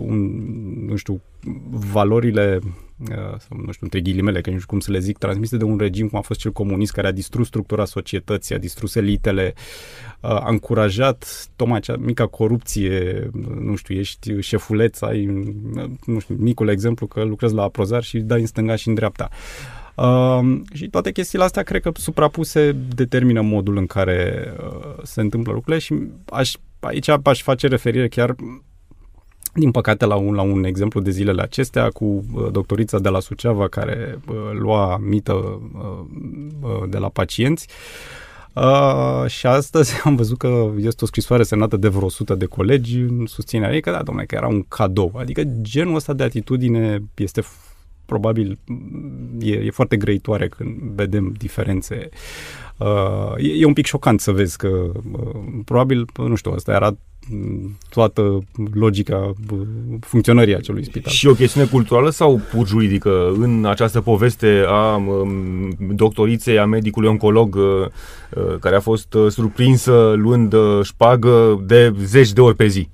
un, 0.00 0.30
nu 0.86 0.96
știu, 0.96 1.20
valorile 1.70 2.58
uh, 3.10 3.16
sau, 3.16 3.60
nu 3.64 3.72
știu, 3.72 3.80
între 3.80 4.00
ghilimele, 4.00 4.40
că 4.40 4.50
nu 4.50 4.56
știu 4.56 4.68
cum 4.68 4.80
să 4.80 4.90
le 4.90 4.98
zic, 4.98 5.18
transmise 5.18 5.56
de 5.56 5.64
un 5.64 5.78
regim 5.78 6.08
cum 6.08 6.18
a 6.18 6.22
fost 6.22 6.40
cel 6.40 6.52
comunist, 6.52 6.92
care 6.92 7.06
a 7.06 7.12
distrus 7.12 7.46
structura 7.46 7.84
societății, 7.84 8.54
a 8.54 8.58
distrus 8.58 8.94
elitele, 8.94 9.54
uh, 10.20 10.30
a 10.30 10.48
încurajat 10.48 11.48
tocmai 11.56 11.76
acea 11.76 11.96
mica 11.96 12.26
corupție, 12.26 13.30
nu 13.60 13.76
știu, 13.76 13.94
ești 13.94 14.40
șefuleț, 14.40 15.00
ai, 15.00 15.24
nu 16.04 16.18
știu, 16.18 16.34
micul 16.38 16.68
exemplu 16.68 17.06
că 17.06 17.22
lucrezi 17.22 17.54
la 17.54 17.62
aprozar 17.62 18.02
și 18.02 18.18
dai 18.18 18.40
în 18.40 18.46
stânga 18.46 18.76
și 18.76 18.88
în 18.88 18.94
dreapta. 18.94 19.28
Uh, 19.94 20.60
și 20.72 20.88
toate 20.88 21.12
chestiile 21.12 21.44
astea 21.44 21.62
cred 21.62 21.82
că 21.82 21.90
suprapuse 21.94 22.72
determină 22.94 23.40
modul 23.40 23.76
în 23.76 23.86
care 23.86 24.52
uh, 24.58 25.02
se 25.02 25.20
întâmplă 25.20 25.52
lucrurile 25.52 25.82
și 25.82 25.94
aș, 26.24 26.52
aici 26.80 27.08
aș 27.08 27.42
face 27.42 27.66
referire 27.66 28.08
chiar 28.08 28.34
din 29.54 29.70
păcate 29.70 30.04
la 30.04 30.14
un, 30.14 30.34
la 30.34 30.42
un 30.42 30.64
exemplu 30.64 31.00
de 31.00 31.10
zilele 31.10 31.42
acestea 31.42 31.88
cu 31.88 32.04
uh, 32.04 32.48
doctorița 32.50 32.98
de 32.98 33.08
la 33.08 33.20
Suceava 33.20 33.68
care 33.68 34.18
uh, 34.28 34.34
lua 34.52 34.96
mită 34.96 35.32
uh, 35.32 35.60
uh, 36.60 36.88
de 36.88 36.98
la 36.98 37.08
pacienți 37.08 37.68
Uh, 38.54 39.26
și 39.26 39.46
astăzi 39.46 40.00
am 40.04 40.16
văzut 40.16 40.38
că 40.38 40.70
este 40.78 41.04
o 41.04 41.06
scrisoare 41.06 41.42
semnată 41.42 41.76
de 41.76 41.88
vreo 41.88 42.04
100 42.04 42.34
de 42.34 42.44
colegi 42.44 42.98
în 42.98 43.26
susținerea 43.26 43.74
ei 43.74 43.80
că 43.80 43.90
da, 43.90 44.02
domnule, 44.02 44.26
că 44.26 44.34
era 44.34 44.46
un 44.46 44.64
cadou. 44.68 45.12
Adică 45.16 45.42
genul 45.60 45.94
ăsta 45.94 46.12
de 46.12 46.22
atitudine 46.22 47.02
este 47.14 47.42
probabil 48.04 48.58
e, 49.40 49.52
e 49.52 49.70
foarte 49.70 49.96
grăitoare 49.96 50.48
când 50.48 50.80
vedem 50.80 51.34
diferențe. 51.38 52.08
Uh, 52.78 53.32
e, 53.36 53.60
e 53.60 53.64
un 53.64 53.72
pic 53.72 53.86
șocant 53.86 54.20
să 54.20 54.32
vezi 54.32 54.56
că 54.56 54.68
uh, 54.68 55.60
probabil, 55.64 56.06
nu 56.16 56.34
știu, 56.34 56.52
asta 56.52 56.72
era 56.72 56.96
toată 57.88 58.38
logica 58.74 59.32
funcționării 60.00 60.56
acelui 60.56 60.84
spital. 60.84 61.12
Și 61.12 61.26
o 61.26 61.34
chestiune 61.34 61.66
culturală 61.66 62.10
sau 62.10 62.40
pur 62.52 62.66
juridică 62.66 63.32
în 63.38 63.64
această 63.64 64.00
poveste 64.00 64.64
a 64.66 64.96
um, 64.96 65.76
doctoriței, 65.78 66.58
a 66.58 66.64
medicului 66.64 67.08
oncolog 67.08 67.54
uh, 67.54 67.62
uh, 67.62 68.58
care 68.60 68.76
a 68.76 68.80
fost 68.80 69.14
uh, 69.14 69.30
surprinsă 69.30 70.12
luând 70.16 70.54
șpagă 70.82 71.62
de 71.66 71.92
zeci 72.04 72.32
de 72.32 72.40
ori 72.40 72.56
pe 72.56 72.66
zi? 72.66 72.88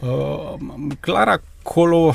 Uh, 0.00 0.54
clar, 1.00 1.42
acolo 1.62 2.12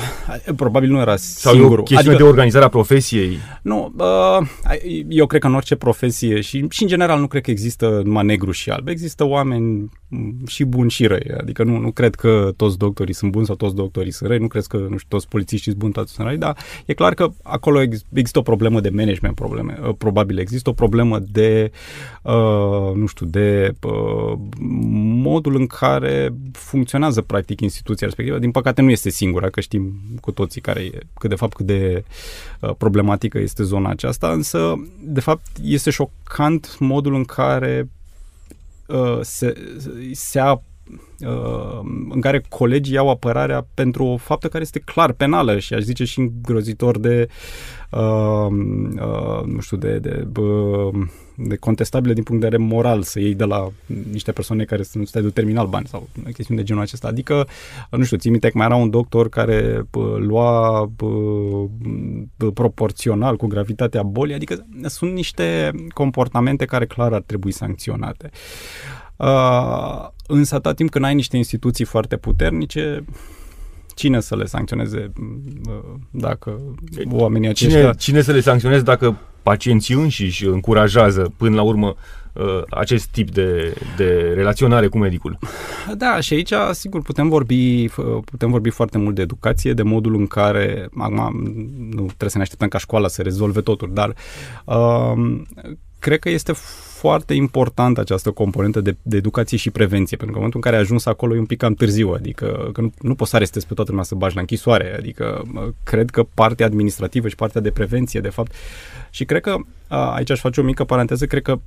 probabil 0.56 0.90
nu 0.90 1.00
era 1.00 1.16
Sau 1.16 1.52
singurul. 1.52 1.76
Sau 1.76 1.84
chestiune 1.84 2.14
adică, 2.14 2.22
de 2.22 2.28
organizare 2.30 2.64
a 2.64 2.68
profesiei? 2.68 3.38
Nu, 3.62 3.92
uh, 3.98 4.48
eu 5.08 5.26
cred 5.26 5.40
că 5.40 5.46
în 5.46 5.54
orice 5.54 5.76
profesie 5.76 6.40
și, 6.40 6.66
și 6.70 6.82
în 6.82 6.88
general 6.88 7.20
nu 7.20 7.26
cred 7.26 7.42
că 7.42 7.50
există 7.50 8.00
numai 8.04 8.24
negru 8.24 8.50
și 8.50 8.70
alb. 8.70 8.88
Există 8.88 9.24
oameni 9.24 9.90
și 10.46 10.64
buni 10.64 10.90
și 10.90 11.06
răi. 11.06 11.30
Adică 11.40 11.62
nu, 11.62 11.78
nu 11.78 11.90
cred 11.90 12.14
că 12.14 12.52
toți 12.56 12.78
doctorii 12.78 13.14
sunt 13.14 13.30
buni 13.30 13.46
sau 13.46 13.54
toți 13.54 13.74
doctorii 13.74 14.12
sunt 14.12 14.28
răi. 14.28 14.38
Nu 14.38 14.46
cred 14.46 14.64
că 14.64 14.76
nu 14.76 14.96
știu, 14.96 15.08
toți 15.08 15.28
polițiștii 15.28 15.70
sunt 15.70 15.82
buni, 15.82 15.92
toți 15.92 16.12
sunt 16.12 16.26
răi, 16.26 16.36
dar 16.36 16.56
e 16.86 16.92
clar 16.92 17.14
că 17.14 17.28
acolo 17.42 17.80
există 18.12 18.38
o 18.38 18.42
problemă 18.42 18.80
de 18.80 18.88
management, 18.88 19.34
probleme. 19.34 19.78
Uh, 19.82 19.94
probabil 19.98 20.38
există 20.38 20.70
o 20.70 20.72
problemă 20.72 21.18
de, 21.18 21.70
uh, 22.22 22.94
nu 22.94 23.06
știu, 23.06 23.26
de 23.26 23.74
uh, 23.82 24.38
modul 25.22 25.56
în 25.56 25.66
care 25.66 26.34
funcționează 26.52 27.20
practic 27.20 27.60
instituția 27.60 28.06
respectivă. 28.06 28.38
Din 28.38 28.50
păcate 28.50 28.82
nu 28.82 28.90
este 28.90 29.10
singur 29.10 29.35
singura, 29.36 29.50
că 29.50 29.60
știm 29.60 30.00
cu 30.20 30.32
toții 30.32 30.60
care 30.60 30.80
e, 30.80 30.98
că 31.18 31.28
de 31.28 31.34
fapt 31.34 31.54
cât 31.54 31.66
de 31.66 32.04
uh, 32.60 32.74
problematică 32.78 33.38
este 33.38 33.62
zona 33.62 33.90
aceasta, 33.90 34.32
însă 34.32 34.74
de 35.00 35.20
fapt 35.20 35.46
este 35.62 35.90
șocant 35.90 36.76
modul 36.78 37.14
în 37.14 37.24
care 37.24 37.88
uh, 38.86 39.18
se, 39.20 39.54
se 40.12 40.40
a 40.40 40.52
uh, 40.52 41.80
în 42.10 42.20
care 42.20 42.44
colegii 42.48 42.94
iau 42.94 43.10
apărarea 43.10 43.66
pentru 43.74 44.04
o 44.04 44.16
faptă 44.16 44.48
care 44.48 44.62
este 44.62 44.78
clar 44.78 45.12
penală 45.12 45.58
și 45.58 45.74
aș 45.74 45.82
zice 45.82 46.04
și 46.04 46.18
îngrozitor 46.18 46.98
de 46.98 47.28
uh, 47.90 48.46
uh, 48.50 49.44
nu 49.44 49.60
știu, 49.60 49.76
de, 49.76 49.98
de 49.98 50.26
uh, 50.40 51.06
de 51.36 51.56
contestabile 51.56 52.12
din 52.12 52.22
punct 52.22 52.40
de 52.40 52.48
vedere 52.48 52.68
moral 52.68 53.02
să 53.02 53.20
iei 53.20 53.34
de 53.34 53.44
la 53.44 53.72
niște 54.12 54.32
persoane 54.32 54.64
care 54.64 54.82
sunt 54.82 55.08
stadiu 55.08 55.30
terminal 55.30 55.66
bani 55.66 55.86
sau 55.86 56.08
chestiuni 56.32 56.60
de 56.60 56.66
genul 56.66 56.82
acesta. 56.82 57.08
Adică, 57.08 57.48
nu 57.90 58.04
știu, 58.04 58.16
ții 58.16 58.30
minte 58.30 58.48
că 58.48 58.58
mai 58.58 58.66
era 58.66 58.76
un 58.76 58.90
doctor 58.90 59.28
care 59.28 59.86
pă, 59.90 60.16
lua 60.20 60.90
pă, 60.96 61.06
pă, 62.36 62.50
proporțional 62.50 63.36
cu 63.36 63.46
gravitatea 63.46 64.02
bolii, 64.02 64.34
adică 64.34 64.66
sunt 64.84 65.12
niște 65.12 65.70
comportamente 65.94 66.64
care 66.64 66.86
clar 66.86 67.12
ar 67.12 67.22
trebui 67.26 67.52
sancționate. 67.52 68.30
Uh, 69.16 70.08
însă 70.26 70.54
atât 70.54 70.76
timp 70.76 70.90
când 70.90 71.04
ai 71.04 71.14
niște 71.14 71.36
instituții 71.36 71.84
foarte 71.84 72.16
puternice, 72.16 73.04
cine 73.94 74.20
să 74.20 74.36
le 74.36 74.44
sancționeze 74.44 75.12
dacă 76.10 76.60
oamenii 77.10 77.48
aceștia... 77.48 77.80
Cine, 77.80 77.92
cine 77.98 78.20
să 78.20 78.32
le 78.32 78.40
sancționeze 78.40 78.82
dacă 78.82 79.18
pacienții 79.50 79.94
înșiși 79.94 80.46
încurajează 80.46 81.32
până 81.36 81.54
la 81.56 81.62
urmă 81.62 81.94
uh, 82.32 82.62
acest 82.70 83.06
tip 83.06 83.30
de, 83.30 83.74
de 83.96 84.32
relaționare 84.34 84.86
cu 84.86 84.98
medicul. 84.98 85.38
Da, 85.96 86.20
și 86.20 86.34
aici, 86.34 86.52
sigur, 86.70 87.02
putem 87.02 87.28
vorbi, 87.28 87.88
putem 88.24 88.50
vorbi 88.50 88.70
foarte 88.70 88.98
mult 88.98 89.14
de 89.14 89.22
educație, 89.22 89.72
de 89.72 89.82
modul 89.82 90.14
în 90.14 90.26
care, 90.26 90.88
acum 90.96 91.40
nu 91.90 92.04
trebuie 92.04 92.30
să 92.30 92.36
ne 92.36 92.42
așteptăm 92.42 92.68
ca 92.68 92.78
școala 92.78 93.08
să 93.08 93.22
rezolve 93.22 93.60
totul, 93.60 93.90
dar 93.92 94.14
uh, 94.64 95.38
cred 95.98 96.18
că 96.18 96.28
este 96.28 96.52
foarte 96.96 97.34
importantă 97.34 98.00
această 98.00 98.30
componentă 98.30 98.80
de, 98.80 98.96
de 99.02 99.16
educație 99.16 99.56
și 99.56 99.70
prevenție, 99.70 100.16
pentru 100.16 100.36
că 100.36 100.42
în 100.42 100.44
momentul 100.44 100.58
în 100.58 100.64
care 100.64 100.76
ai 100.76 100.82
ajuns 100.82 101.06
acolo 101.06 101.34
e 101.34 101.38
un 101.38 101.46
pic 101.46 101.58
cam 101.58 101.74
târziu, 101.74 102.10
adică 102.10 102.70
că 102.72 102.80
nu, 102.80 102.92
nu 103.00 103.14
poți 103.14 103.30
să 103.30 103.36
arestezi 103.36 103.66
pe 103.66 103.74
toată 103.74 103.90
lumea 103.90 104.04
să 104.06 104.14
bagi 104.14 104.34
la 104.34 104.40
închisoare, 104.40 104.94
adică 104.96 105.42
cred 105.82 106.10
că 106.10 106.22
partea 106.34 106.66
administrativă 106.66 107.28
și 107.28 107.34
partea 107.34 107.60
de 107.60 107.70
prevenție, 107.70 108.20
de 108.20 108.28
fapt, 108.28 108.52
și 109.10 109.24
cred 109.24 109.40
că, 109.40 109.56
aici 109.88 110.30
aș 110.30 110.40
face 110.40 110.60
o 110.60 110.64
mică 110.64 110.84
paranteză, 110.84 111.26
cred 111.26 111.42
că 111.42 111.58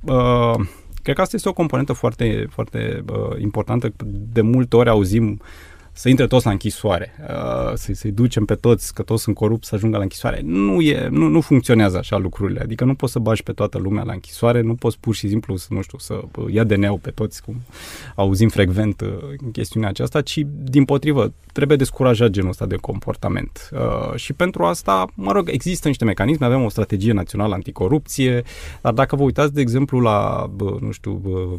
Cred 1.02 1.14
că 1.14 1.20
asta 1.20 1.36
este 1.36 1.48
o 1.48 1.52
componentă 1.52 1.92
foarte, 1.92 2.46
foarte 2.50 3.04
uh, 3.12 3.40
importantă. 3.40 3.92
De 4.32 4.40
multe 4.40 4.76
ori 4.76 4.88
auzim 4.88 5.40
să 6.00 6.08
intre 6.08 6.26
toți 6.26 6.44
la 6.44 6.50
închisoare, 6.50 7.12
uh, 7.20 7.72
să, 7.74 7.92
să-i 7.92 8.10
ducem 8.10 8.44
pe 8.44 8.54
toți, 8.54 8.94
că 8.94 9.02
toți 9.02 9.22
sunt 9.22 9.36
corupți, 9.36 9.68
să 9.68 9.74
ajungă 9.74 9.96
la 9.96 10.02
închisoare. 10.02 10.40
Nu, 10.44 10.80
e, 10.80 11.08
nu, 11.08 11.28
nu 11.28 11.40
funcționează 11.40 11.98
așa 11.98 12.16
lucrurile. 12.16 12.60
Adică 12.60 12.84
nu 12.84 12.94
poți 12.94 13.12
să 13.12 13.18
bagi 13.18 13.42
pe 13.42 13.52
toată 13.52 13.78
lumea 13.78 14.02
la 14.02 14.12
închisoare, 14.12 14.60
nu 14.60 14.74
poți 14.74 14.98
pur 15.00 15.14
și 15.14 15.28
simplu 15.28 15.56
să, 15.56 15.66
nu 15.70 15.82
știu, 15.82 15.98
să 15.98 16.20
ia 16.50 16.64
de 16.64 16.74
neu 16.74 16.96
pe 16.96 17.10
toți, 17.10 17.42
cum 17.42 17.60
auzim 18.14 18.48
frecvent 18.48 19.00
în 19.42 19.50
chestiunea 19.50 19.88
aceasta, 19.88 20.20
ci 20.20 20.40
din 20.62 20.84
potrivă, 20.84 21.32
trebuie 21.52 21.76
descurajat 21.76 22.30
genul 22.30 22.50
ăsta 22.50 22.66
de 22.66 22.76
comportament. 22.76 23.70
Uh, 23.72 24.14
și 24.14 24.32
pentru 24.32 24.64
asta, 24.64 25.06
mă 25.14 25.32
rog, 25.32 25.48
există 25.48 25.88
niște 25.88 26.04
mecanisme, 26.04 26.46
avem 26.46 26.64
o 26.64 26.68
strategie 26.68 27.12
națională 27.12 27.54
anticorupție, 27.54 28.42
dar 28.80 28.92
dacă 28.92 29.16
vă 29.16 29.22
uitați, 29.22 29.54
de 29.54 29.60
exemplu, 29.60 29.98
la, 29.98 30.50
bă, 30.54 30.76
nu 30.80 30.90
știu, 30.90 31.12
bă, 31.12 31.54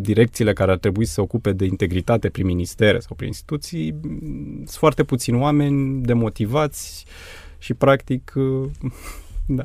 direcțiile 0.00 0.52
care 0.52 0.70
ar 0.70 0.78
trebui 0.78 1.04
să 1.04 1.12
se 1.12 1.20
ocupe 1.20 1.52
de 1.52 1.64
integritate 1.64 2.28
prin 2.28 2.46
ministere 2.46 2.98
sau 2.98 3.16
prin 3.16 3.28
instituții, 3.28 3.75
sunt 4.56 4.70
foarte 4.70 5.04
puțini 5.04 5.40
oameni 5.40 6.02
demotivați 6.02 7.04
și, 7.58 7.74
practic, 7.74 8.32
uh, 8.34 8.70
da. 9.58 9.62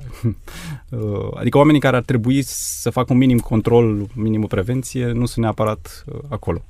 Uh, 0.89 1.31
adică 1.35 1.57
oamenii 1.57 1.79
care 1.79 1.95
ar 1.95 2.03
trebui 2.03 2.41
să 2.45 2.89
facă 2.89 3.13
un 3.13 3.19
minim 3.19 3.39
control, 3.39 4.07
minimă 4.15 4.47
prevenție, 4.47 5.11
nu 5.11 5.25
sunt 5.25 5.43
neapărat 5.43 6.03
acolo. 6.29 6.61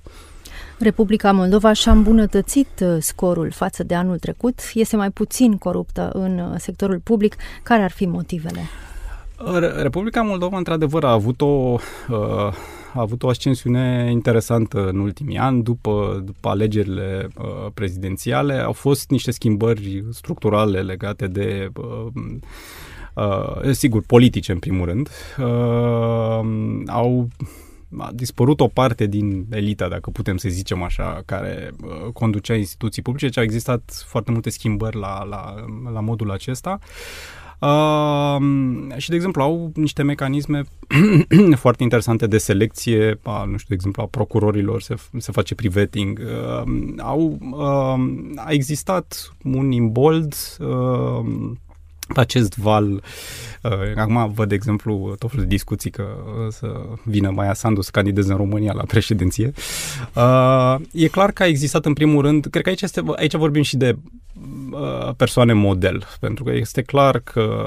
Republica 0.81 1.31
Moldova 1.31 1.73
și-a 1.73 1.91
îmbunătățit 1.91 2.67
uh, 2.81 2.97
scorul 2.99 3.51
față 3.51 3.83
de 3.83 3.95
anul 3.95 4.17
trecut, 4.19 4.59
este 4.73 4.95
mai 4.95 5.09
puțin 5.09 5.57
coruptă 5.57 6.09
în 6.13 6.39
uh, 6.39 6.55
sectorul 6.57 6.99
public. 7.03 7.35
Care 7.63 7.83
ar 7.83 7.91
fi 7.91 8.05
motivele? 8.05 8.59
Republica 9.81 10.21
Moldova, 10.21 10.57
într-adevăr, 10.57 11.03
a 11.03 11.11
avut 11.11 11.41
o, 11.41 11.45
uh, 11.45 11.79
a 12.93 12.99
avut 12.99 13.23
o 13.23 13.29
ascensiune 13.29 14.09
interesantă 14.11 14.87
în 14.87 14.99
ultimii 14.99 15.37
ani, 15.37 15.63
după, 15.63 16.21
după 16.25 16.49
alegerile 16.49 17.27
prezidențiale. 17.73 18.53
Au 18.53 18.71
fost 18.71 19.09
niște 19.09 19.31
schimbări 19.31 20.03
structurale 20.11 20.81
legate 20.81 21.27
de 21.27 21.71
Uh, 23.13 23.71
sigur, 23.71 24.03
politice 24.05 24.51
în 24.51 24.59
primul 24.59 24.85
rând, 24.85 25.09
uh, 25.37 26.83
au 26.87 27.27
a 27.97 28.11
dispărut 28.13 28.59
o 28.59 28.67
parte 28.67 29.05
din 29.05 29.45
elita, 29.49 29.87
dacă 29.87 30.09
putem 30.09 30.37
să 30.37 30.49
zicem 30.49 30.83
așa, 30.83 31.21
care 31.25 31.71
uh, 31.83 32.11
conducea 32.13 32.55
instituții 32.55 33.01
publice, 33.01 33.29
ce 33.29 33.39
au 33.39 33.45
existat 33.45 34.03
foarte 34.05 34.31
multe 34.31 34.49
schimbări 34.49 34.97
la, 34.97 35.23
la, 35.23 35.55
la 35.93 35.99
modul 35.99 36.31
acesta. 36.31 36.79
Uh, 36.81 37.40
și, 38.97 39.09
de 39.09 39.15
exemplu, 39.15 39.41
au 39.41 39.71
niște 39.75 40.03
mecanisme 40.03 40.63
foarte 41.55 41.83
interesante 41.83 42.27
de 42.27 42.37
selecție, 42.37 43.19
a, 43.23 43.43
nu 43.43 43.57
știu, 43.57 43.67
de 43.67 43.73
exemplu, 43.73 44.01
a 44.01 44.05
procurorilor, 44.05 44.81
se, 44.81 44.95
se 45.17 45.31
face 45.31 45.55
priveting. 45.55 46.19
Uh, 46.19 46.93
au, 46.97 47.37
uh, 47.51 48.35
a 48.35 48.51
existat 48.51 49.33
un 49.43 49.71
imbold 49.71 50.35
uh, 50.59 51.51
acest 52.15 52.57
val. 52.57 52.91
Uh, 53.63 53.71
acum 53.95 54.31
văd, 54.33 54.47
de 54.47 54.55
exemplu, 54.55 55.15
tot 55.19 55.29
felul 55.29 55.45
de 55.45 55.55
discuții 55.55 55.89
că 55.89 56.03
uh, 56.03 56.51
să 56.51 56.81
vină 57.03 57.29
Maia 57.29 57.53
Sandu 57.53 57.81
să 57.81 57.89
candideze 57.91 58.31
în 58.31 58.37
România 58.37 58.73
la 58.73 58.83
președinție. 58.83 59.51
Uh, 60.15 60.75
e 60.91 61.07
clar 61.07 61.31
că 61.31 61.43
a 61.43 61.47
existat 61.47 61.85
în 61.85 61.93
primul 61.93 62.21
rând, 62.21 62.45
cred 62.45 62.63
că 62.63 62.69
aici, 62.69 62.81
este, 62.81 63.03
aici 63.15 63.35
vorbim 63.35 63.61
și 63.61 63.77
de 63.77 63.95
persoane 65.17 65.53
model, 65.53 66.07
pentru 66.19 66.43
că 66.43 66.51
este 66.51 66.81
clar 66.81 67.19
că 67.19 67.65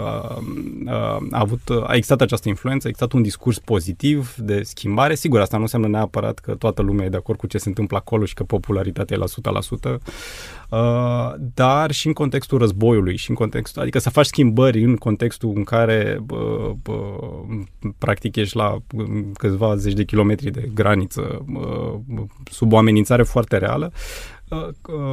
a, 1.31 1.39
avut, 1.39 1.61
a 1.87 1.95
existat 1.95 2.21
această 2.21 2.49
influență, 2.49 2.87
a 2.87 2.89
existat 2.89 3.13
un 3.13 3.23
discurs 3.23 3.59
pozitiv 3.59 4.35
de 4.37 4.63
schimbare. 4.63 5.15
Sigur, 5.15 5.41
asta 5.41 5.57
nu 5.57 5.63
înseamnă 5.63 5.89
neapărat 5.89 6.39
că 6.39 6.55
toată 6.55 6.83
lumea 6.83 7.05
e 7.05 7.09
de 7.09 7.17
acord 7.17 7.39
cu 7.39 7.47
ce 7.47 7.59
se 7.59 7.69
întâmplă 7.69 7.97
acolo 7.97 8.25
și 8.25 8.35
că 8.35 8.45
popularitatea 8.45 9.17
e 9.17 9.19
la 9.19 9.61
100%, 9.97 10.01
Uh, 10.64 10.64
dar 11.55 11.91
și 11.91 12.07
în 12.07 12.13
contextul 12.13 12.59
războiului 12.59 13.17
și 13.17 13.31
în 13.31 13.37
contextul, 13.37 13.83
adică 13.83 13.99
să 13.99 14.11
faci 14.11 14.27
schimbări 14.27 14.85
în 14.85 14.97
contextul 14.97 15.53
în 15.55 15.65
care 15.65 16.19
uh, 16.31 16.71
uh, 16.87 17.63
practic 17.99 18.37
ești 18.37 18.57
la 18.57 18.79
câțiva 19.39 19.77
zeci 19.77 19.93
de 19.93 20.05
kilometri 20.05 20.51
de 20.51 20.71
graniță 20.75 21.45
uh, 21.55 22.23
sub 22.51 22.73
o 22.73 22.79
amenințare 22.79 23.23
foarte 23.23 23.57
reală, 23.57 23.93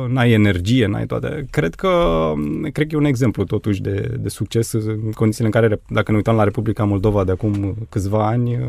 n-ai 0.07 0.31
energie, 0.31 0.85
n-ai 0.85 1.05
toate. 1.05 1.47
Cred 1.49 1.75
că, 1.75 2.33
cred 2.71 2.87
că 2.87 2.95
e 2.95 2.97
un 2.97 3.05
exemplu 3.05 3.43
totuși 3.43 3.81
de, 3.81 4.15
de 4.19 4.29
succes 4.29 4.71
în 4.71 5.11
condițiile 5.11 5.49
în 5.53 5.61
care, 5.61 5.81
dacă 5.89 6.11
ne 6.11 6.17
uitam 6.17 6.35
la 6.35 6.43
Republica 6.43 6.83
Moldova 6.83 7.23
de 7.23 7.31
acum 7.31 7.75
câțiva 7.89 8.27
ani, 8.27 8.59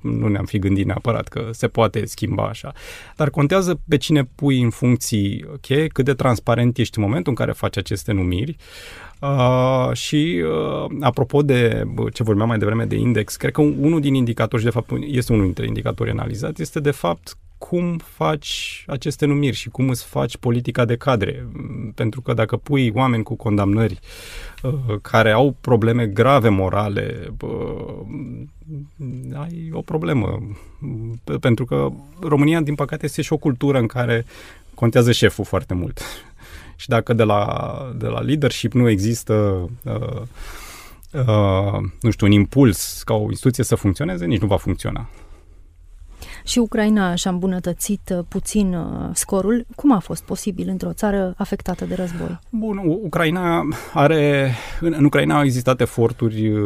nu 0.00 0.28
ne-am 0.28 0.44
fi 0.44 0.58
gândit 0.58 0.86
neapărat 0.86 1.28
că 1.28 1.48
se 1.52 1.68
poate 1.68 2.04
schimba 2.04 2.44
așa. 2.44 2.72
Dar 3.16 3.30
contează 3.30 3.80
pe 3.88 3.96
cine 3.96 4.28
pui 4.34 4.62
în 4.62 4.70
funcții 4.70 5.44
cheie, 5.60 5.86
cât 5.86 6.03
de 6.04 6.14
transparent 6.14 6.78
ești 6.78 6.98
în 6.98 7.04
momentul 7.04 7.30
în 7.30 7.36
care 7.36 7.52
faci 7.52 7.76
aceste 7.76 8.12
numiri. 8.12 8.56
Uh, 9.20 9.92
și 9.92 10.42
uh, 10.44 10.96
apropo 11.00 11.42
de 11.42 11.84
ce 12.12 12.22
vorbeam 12.22 12.48
mai 12.48 12.58
devreme 12.58 12.84
de 12.84 12.96
index, 12.96 13.36
cred 13.36 13.52
că 13.52 13.60
unul 13.60 14.00
din 14.00 14.14
indicatori, 14.14 14.62
și 14.62 14.68
de 14.68 14.74
fapt 14.74 14.90
este 15.00 15.32
unul 15.32 15.44
dintre 15.44 15.66
indicatorii 15.66 16.12
analizați, 16.12 16.62
este 16.62 16.80
de 16.80 16.90
fapt 16.90 17.36
cum 17.68 17.96
faci 17.96 18.84
aceste 18.86 19.26
numiri 19.26 19.56
și 19.56 19.68
cum 19.68 19.88
îți 19.88 20.04
faci 20.04 20.36
politica 20.36 20.84
de 20.84 20.96
cadre. 20.96 21.46
Pentru 21.94 22.20
că 22.20 22.32
dacă 22.32 22.56
pui 22.56 22.92
oameni 22.94 23.22
cu 23.22 23.34
condamnări 23.34 23.98
uh, 24.62 24.72
care 25.02 25.30
au 25.30 25.56
probleme 25.60 26.06
grave 26.06 26.48
morale, 26.48 27.34
uh, 27.40 28.04
ai 29.34 29.70
o 29.72 29.80
problemă. 29.80 30.42
Pentru 31.40 31.64
că 31.64 31.88
România, 32.20 32.60
din 32.60 32.74
păcate, 32.74 33.04
este 33.04 33.22
și 33.22 33.32
o 33.32 33.36
cultură 33.36 33.78
în 33.78 33.86
care 33.86 34.24
contează 34.74 35.12
șeful 35.12 35.44
foarte 35.44 35.74
mult. 35.74 36.00
și 36.76 36.88
dacă 36.88 37.12
de 37.12 37.22
la, 37.22 37.92
de 37.96 38.06
la 38.06 38.20
leadership 38.20 38.72
nu 38.72 38.88
există 38.88 39.34
uh, 39.82 40.22
uh, 41.10 41.80
nu 42.00 42.10
știu, 42.10 42.26
un 42.26 42.32
impuls 42.32 43.02
ca 43.04 43.14
o 43.14 43.30
instituție 43.30 43.64
să 43.64 43.74
funcționeze, 43.74 44.24
nici 44.24 44.40
nu 44.40 44.46
va 44.46 44.56
funcționa. 44.56 45.08
Și 46.46 46.58
Ucraina 46.58 47.14
și-a 47.14 47.30
îmbunătățit 47.30 48.12
uh, 48.16 48.24
puțin 48.28 48.74
uh, 48.74 49.10
scorul. 49.12 49.66
Cum 49.74 49.92
a 49.92 49.98
fost 49.98 50.22
posibil 50.22 50.68
într-o 50.68 50.92
țară 50.92 51.34
afectată 51.36 51.84
de 51.84 51.94
război? 51.94 52.38
Bun, 52.50 52.80
Ucraina 53.02 53.68
are... 53.94 54.54
În 54.80 55.04
Ucraina 55.04 55.36
au 55.36 55.44
existat 55.44 55.80
eforturi 55.80 56.48
uh, 56.48 56.60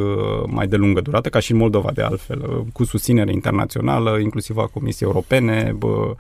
mai 0.47 0.67
de 0.67 0.77
lungă 0.77 1.01
durată, 1.01 1.29
ca 1.29 1.39
și 1.39 1.53
în 1.53 1.59
Moldova 1.59 1.91
de 1.95 2.03
altfel, 2.03 2.67
cu 2.73 2.85
susținere 2.85 3.33
internațională, 3.33 4.19
inclusiv 4.19 4.57
a 4.57 4.67
Comisiei 4.67 5.09
Europene, 5.09 5.75
bă, 5.77 6.15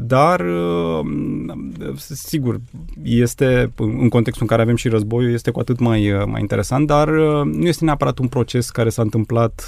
dar 0.00 0.44
sigur, 1.96 2.60
este 3.02 3.72
în 3.76 4.08
contextul 4.08 4.42
în 4.42 4.48
care 4.48 4.62
avem 4.62 4.76
și 4.76 4.88
războiul, 4.88 5.32
este 5.32 5.50
cu 5.50 5.60
atât 5.60 5.78
mai, 5.78 6.24
mai 6.26 6.40
interesant, 6.40 6.86
dar 6.86 7.08
nu 7.44 7.66
este 7.66 7.84
neapărat 7.84 8.18
un 8.18 8.28
proces 8.28 8.70
care 8.70 8.88
s-a 8.88 9.02
întâmplat 9.02 9.64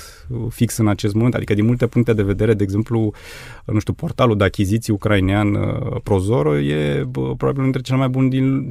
fix 0.49 0.77
în 0.77 0.89
acest 0.89 1.15
moment, 1.15 1.35
adică 1.35 1.55
din 1.55 1.67
multe 1.67 1.87
puncte 1.87 2.13
de 2.13 2.20
vedere, 2.23 2.55
de 2.55 2.63
exemplu, 2.63 3.13
nu 3.65 3.79
știu, 3.79 3.93
portalul 3.93 4.37
de 4.37 4.45
achiziții 4.45 4.93
ucrainean 4.93 5.55
uh, 5.55 6.01
Prozoro 6.03 6.59
e 6.59 7.07
probabil 7.13 7.61
unul 7.61 7.63
dintre 7.63 7.81
cele 7.81 7.99
mai 7.99 8.09
bune 8.09 8.29
din 8.29 8.65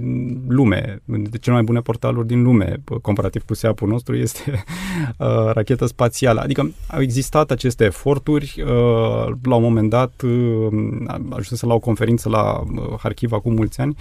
lume, 0.48 1.02
dintre 1.06 1.38
cele 1.40 1.56
mai 1.56 1.64
bune 1.64 1.80
portaluri 1.80 2.28
din 2.28 2.44
lume, 2.44 2.84
comparativ 3.02 3.44
cu 3.44 3.54
SEAP-ul 3.54 3.88
nostru, 3.88 4.16
este 4.26 4.64
uh, 5.18 5.52
rachetă 5.54 5.86
spațială. 5.86 6.40
Adică 6.40 6.72
au 6.88 7.02
existat 7.02 7.52
aceste 7.52 7.84
eforturi, 7.84 8.56
uh, 8.58 9.34
la 9.44 9.56
un 9.56 9.62
moment 9.62 9.90
dat 9.90 10.24
ajunsese 11.30 11.66
la 11.66 11.74
o 11.74 11.80
conferință 11.80 12.30
la 12.30 12.64
Harkiv 12.98 13.32
acum 13.32 13.54
mulți 13.54 13.82
ani, 13.82 13.96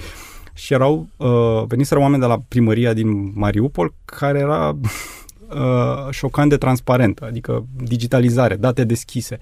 și 0.59 0.73
erau, 0.73 1.09
uh, 1.17 1.63
veniseră 1.67 2.01
oameni 2.01 2.21
de 2.21 2.27
la 2.27 2.39
primăria 2.49 2.93
din 2.93 3.33
Mariupol 3.35 3.93
care 4.05 4.39
era 4.39 4.77
uh, 5.49 6.11
șocant 6.11 6.51
de 6.51 6.57
transparentă, 6.57 7.25
adică 7.25 7.67
digitalizare, 7.77 8.57
date 8.57 8.85
deschise. 8.85 9.39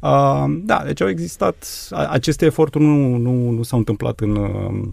Uh, 0.00 0.44
da, 0.48 0.82
deci 0.84 1.00
au 1.00 1.08
existat, 1.08 1.88
aceste 1.90 2.44
eforturi 2.44 2.84
nu, 2.84 3.16
nu, 3.16 3.50
nu 3.50 3.62
s-au 3.62 3.78
întâmplat 3.78 4.20
în, 4.20 4.36
uh, 4.36 4.88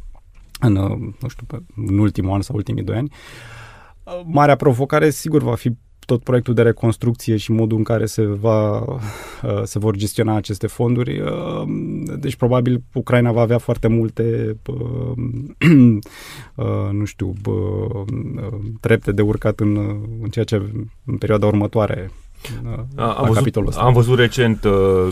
în, 0.60 0.76
uh, 0.76 0.98
nu 1.22 1.28
știu, 1.28 1.46
în 1.76 1.98
ultimul 1.98 2.34
an 2.34 2.42
sau 2.42 2.56
ultimii 2.56 2.84
doi 2.84 2.96
ani. 2.96 3.12
Uh, 4.04 4.22
marea 4.26 4.56
provocare, 4.56 5.10
sigur, 5.10 5.42
va 5.42 5.56
fi 5.56 5.78
tot 6.08 6.24
proiectul 6.24 6.54
de 6.54 6.62
reconstrucție 6.62 7.38
și 7.38 7.52
modul 7.52 7.78
în 7.78 7.84
care 7.84 8.06
se, 8.06 8.26
va, 8.26 8.80
uh, 8.82 9.64
se 9.64 9.80
vor 9.80 9.96
gestiona 9.96 10.36
aceste 10.36 10.68
fonduri. 10.68 11.20
Uh, 11.20 11.64
deci 12.20 12.36
probabil 12.36 12.84
Ucraina 12.94 13.32
va 13.32 13.42
avea 13.42 13.58
foarte 13.58 13.88
multe 13.88 14.58
uh, 14.66 15.14
nu 17.00 17.06
știu 17.06 17.34
trepte 18.80 19.12
de 19.12 19.22
urcat 19.22 19.60
în, 19.60 19.76
în 20.22 20.30
ceea 20.30 20.46
ce 20.46 20.56
în 21.06 21.18
perioada 21.18 21.46
următoare 21.46 22.12
a, 22.96 23.14
am, 23.14 23.32
văzut, 23.32 23.56
ăsta. 23.68 23.82
am 23.82 23.94
văzut 23.94 24.18
recent 24.20 24.64
uh, 24.64 24.72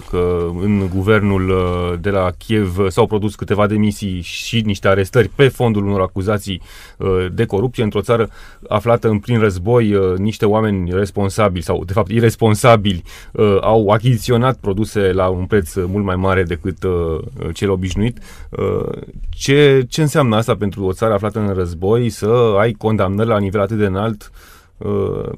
că 0.10 0.48
în 0.62 0.90
guvernul 0.94 1.50
uh, 1.50 2.00
de 2.00 2.10
la 2.10 2.32
Kiev 2.38 2.88
s-au 2.90 3.08
produs 3.08 3.36
câteva 3.36 3.68
demisii 3.68 4.22
și 4.22 4.62
niște 4.62 4.88
arestări 4.88 5.30
pe 5.36 5.48
fondul 5.48 5.86
unor 5.86 6.02
acuzații 6.02 6.62
uh, 6.98 7.26
de 7.32 7.46
corupție 7.46 7.84
într-o 7.84 8.02
țară 8.02 8.30
aflată 8.68 9.08
în 9.08 9.20
plin 9.20 9.40
război. 9.40 9.94
Uh, 9.94 10.18
niște 10.18 10.46
oameni 10.46 10.92
responsabili 10.92 11.64
sau, 11.64 11.84
de 11.86 11.94
fapt, 11.94 12.10
irresponsabili 12.10 13.04
uh, 13.32 13.58
au 13.62 13.90
achiziționat 13.90 14.58
produse 14.58 15.12
la 15.12 15.28
un 15.28 15.46
preț 15.46 15.74
mult 15.76 16.06
mai 16.06 16.16
mare 16.16 16.44
decât 16.44 16.84
uh, 16.84 17.20
cel 17.54 17.70
obișnuit. 17.70 18.20
Uh, 18.50 19.02
ce, 19.30 19.86
ce 19.90 20.02
înseamnă 20.02 20.36
asta 20.36 20.56
pentru 20.56 20.86
o 20.86 20.94
țară 20.94 21.14
aflată 21.14 21.40
în 21.40 21.54
război 21.54 22.10
să 22.10 22.56
ai 22.60 22.72
condamnări 22.72 23.30
la 23.30 23.40
nivel 23.40 23.62
atât 23.62 23.78
de 23.78 23.86
înalt 23.86 24.22
uh, 24.22 24.30
Uh, 24.30 24.55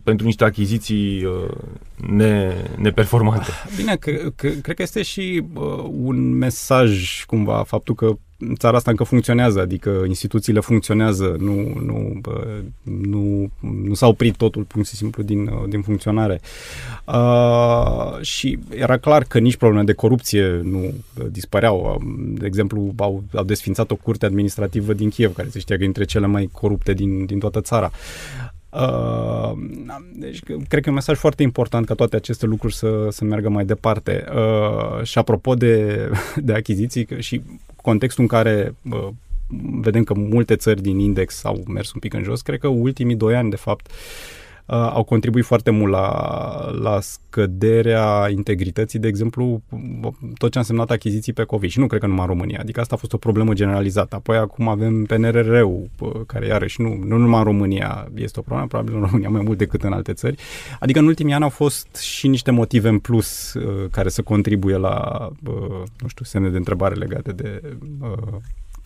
pentru 0.04 0.26
niște 0.26 0.44
achiziții 0.44 1.24
uh, 1.24 1.50
ne, 2.10 2.54
neperformante. 2.78 3.50
Bine, 3.76 3.96
că, 3.96 4.12
că, 4.36 4.48
cred 4.48 4.76
că 4.76 4.82
este 4.82 5.02
și 5.02 5.44
uh, 5.54 5.84
un 5.92 6.38
mesaj 6.38 7.24
cumva 7.26 7.64
faptul 7.64 7.96
că 7.96 8.18
țara 8.56 8.78
asta 8.78 8.92
încă 8.92 9.04
funcționează, 9.04 9.60
adică 9.60 10.04
instituțiile 10.08 10.60
funcționează, 10.60 11.36
nu, 11.40 11.80
nu, 11.86 12.18
bă, 12.22 12.62
nu, 12.84 13.50
nu 13.84 13.94
s-a 13.94 14.08
oprit 14.08 14.36
totul 14.36 14.64
pur 14.64 14.86
și 14.86 14.96
simplu 14.96 15.24
din, 15.24 15.48
uh, 15.48 15.70
din 15.70 15.82
funcționare. 15.82 16.42
Uh, 17.06 18.22
și 18.22 18.60
era 18.70 18.98
clar 18.98 19.24
că 19.24 19.40
nici 19.40 19.58
probleme 19.58 19.84
de 19.84 19.94
corupție 19.94 20.62
nu 20.64 20.94
dispăreau. 21.32 22.02
De 22.18 22.46
exemplu, 22.46 22.94
au, 22.98 23.24
au 23.34 23.44
desfințat 23.44 23.92
o 23.92 23.96
curte 23.96 24.26
administrativă 24.26 24.94
din 24.94 25.10
Kiev, 25.10 25.34
care 25.36 25.50
se 25.50 25.60
știa 25.60 25.78
că 25.78 25.84
e 25.84 25.86
între 25.86 26.06
cele 26.06 26.28
mai 26.28 26.50
corupte 26.52 26.94
din, 26.94 27.26
din 27.26 27.40
toată 27.40 27.62
țara. 27.62 27.92
Uh, 28.80 29.52
deci, 30.14 30.44
cred 30.44 30.82
că 30.82 30.86
e 30.86 30.88
un 30.88 30.94
mesaj 30.94 31.18
foarte 31.18 31.44
important 31.44 31.86
ca 31.86 31.94
toate 31.94 32.16
aceste 32.16 32.46
lucruri 32.46 32.76
să, 32.76 33.08
să 33.10 33.24
meargă 33.24 33.50
mai 33.50 33.66
departe. 33.66 34.26
Uh, 34.36 35.04
și 35.04 35.18
apropo 35.18 35.54
de, 35.54 36.10
de 36.48 36.54
achiziții 36.54 37.08
și 37.20 37.42
contextul 37.82 38.24
în 38.24 38.30
care 38.30 38.76
uh, 38.92 39.08
vedem 39.80 40.04
că 40.04 40.14
multe 40.14 40.56
țări 40.56 40.82
din 40.82 41.00
index 41.00 41.44
au 41.44 41.64
mers 41.68 41.94
un 41.94 42.00
pic 42.00 42.14
în 42.14 42.24
jos, 42.24 42.42
cred 42.42 42.60
că 42.60 42.68
ultimii 42.68 43.16
doi 43.16 43.36
ani, 43.36 43.50
de 43.50 43.56
fapt, 43.56 43.88
uh, 43.88 43.94
uh, 43.94 44.37
au 44.68 45.04
contribuit 45.04 45.46
foarte 45.46 45.70
mult 45.70 45.92
la, 45.92 46.72
la 46.82 47.00
scăderea 47.00 48.28
integrității, 48.30 49.00
de 49.00 49.08
exemplu, 49.08 49.62
tot 50.38 50.52
ce 50.52 50.58
a 50.58 50.62
însemnat 50.62 50.92
achiziții 50.92 51.34
pe 51.34 51.44
COVID 51.44 51.70
și 51.70 51.80
nu 51.80 51.88
cred 51.88 52.00
că 52.00 52.08
numai 52.08 52.22
în 52.22 52.28
România, 52.28 52.58
adică 52.60 52.80
asta 52.80 52.96
a 52.96 52.98
fost 52.98 53.14
o 53.14 53.18
problemă 53.18 53.54
generalizată. 53.54 54.16
Apoi 54.16 54.38
acum 54.38 54.68
avem 54.68 55.04
PNRR-ul, 55.04 55.90
care 56.26 56.46
iarăși 56.46 56.82
nu, 56.82 56.96
nu 57.04 57.18
numai 57.18 57.38
în 57.38 57.46
România 57.46 58.08
este 58.16 58.40
o 58.40 58.42
problemă, 58.42 58.68
probabil 58.68 58.96
în 58.96 59.02
România 59.02 59.30
mai 59.30 59.42
mult 59.42 59.58
decât 59.58 59.84
în 59.84 59.94
alte 59.94 60.14
țări. 60.14 60.38
Adică 60.80 61.00
în 61.00 61.08
ultimii 61.08 61.34
ani 61.34 61.44
au 61.44 61.50
fost 61.50 61.96
și 61.96 62.28
niște 62.28 62.52
motive 62.52 62.90
în 62.90 63.00
plus 63.00 63.54
uh, 63.54 63.90
care 63.92 64.10
să 64.10 64.22
contribuie 64.22 64.78
la, 64.78 65.28
uh, 65.48 65.84
nu 66.00 66.08
știu, 66.08 66.26
semne 66.26 66.50
de 66.50 66.58
întrebare 66.58 66.96
legate 66.96 67.32
de 67.32 67.62
uh, 68.02 68.38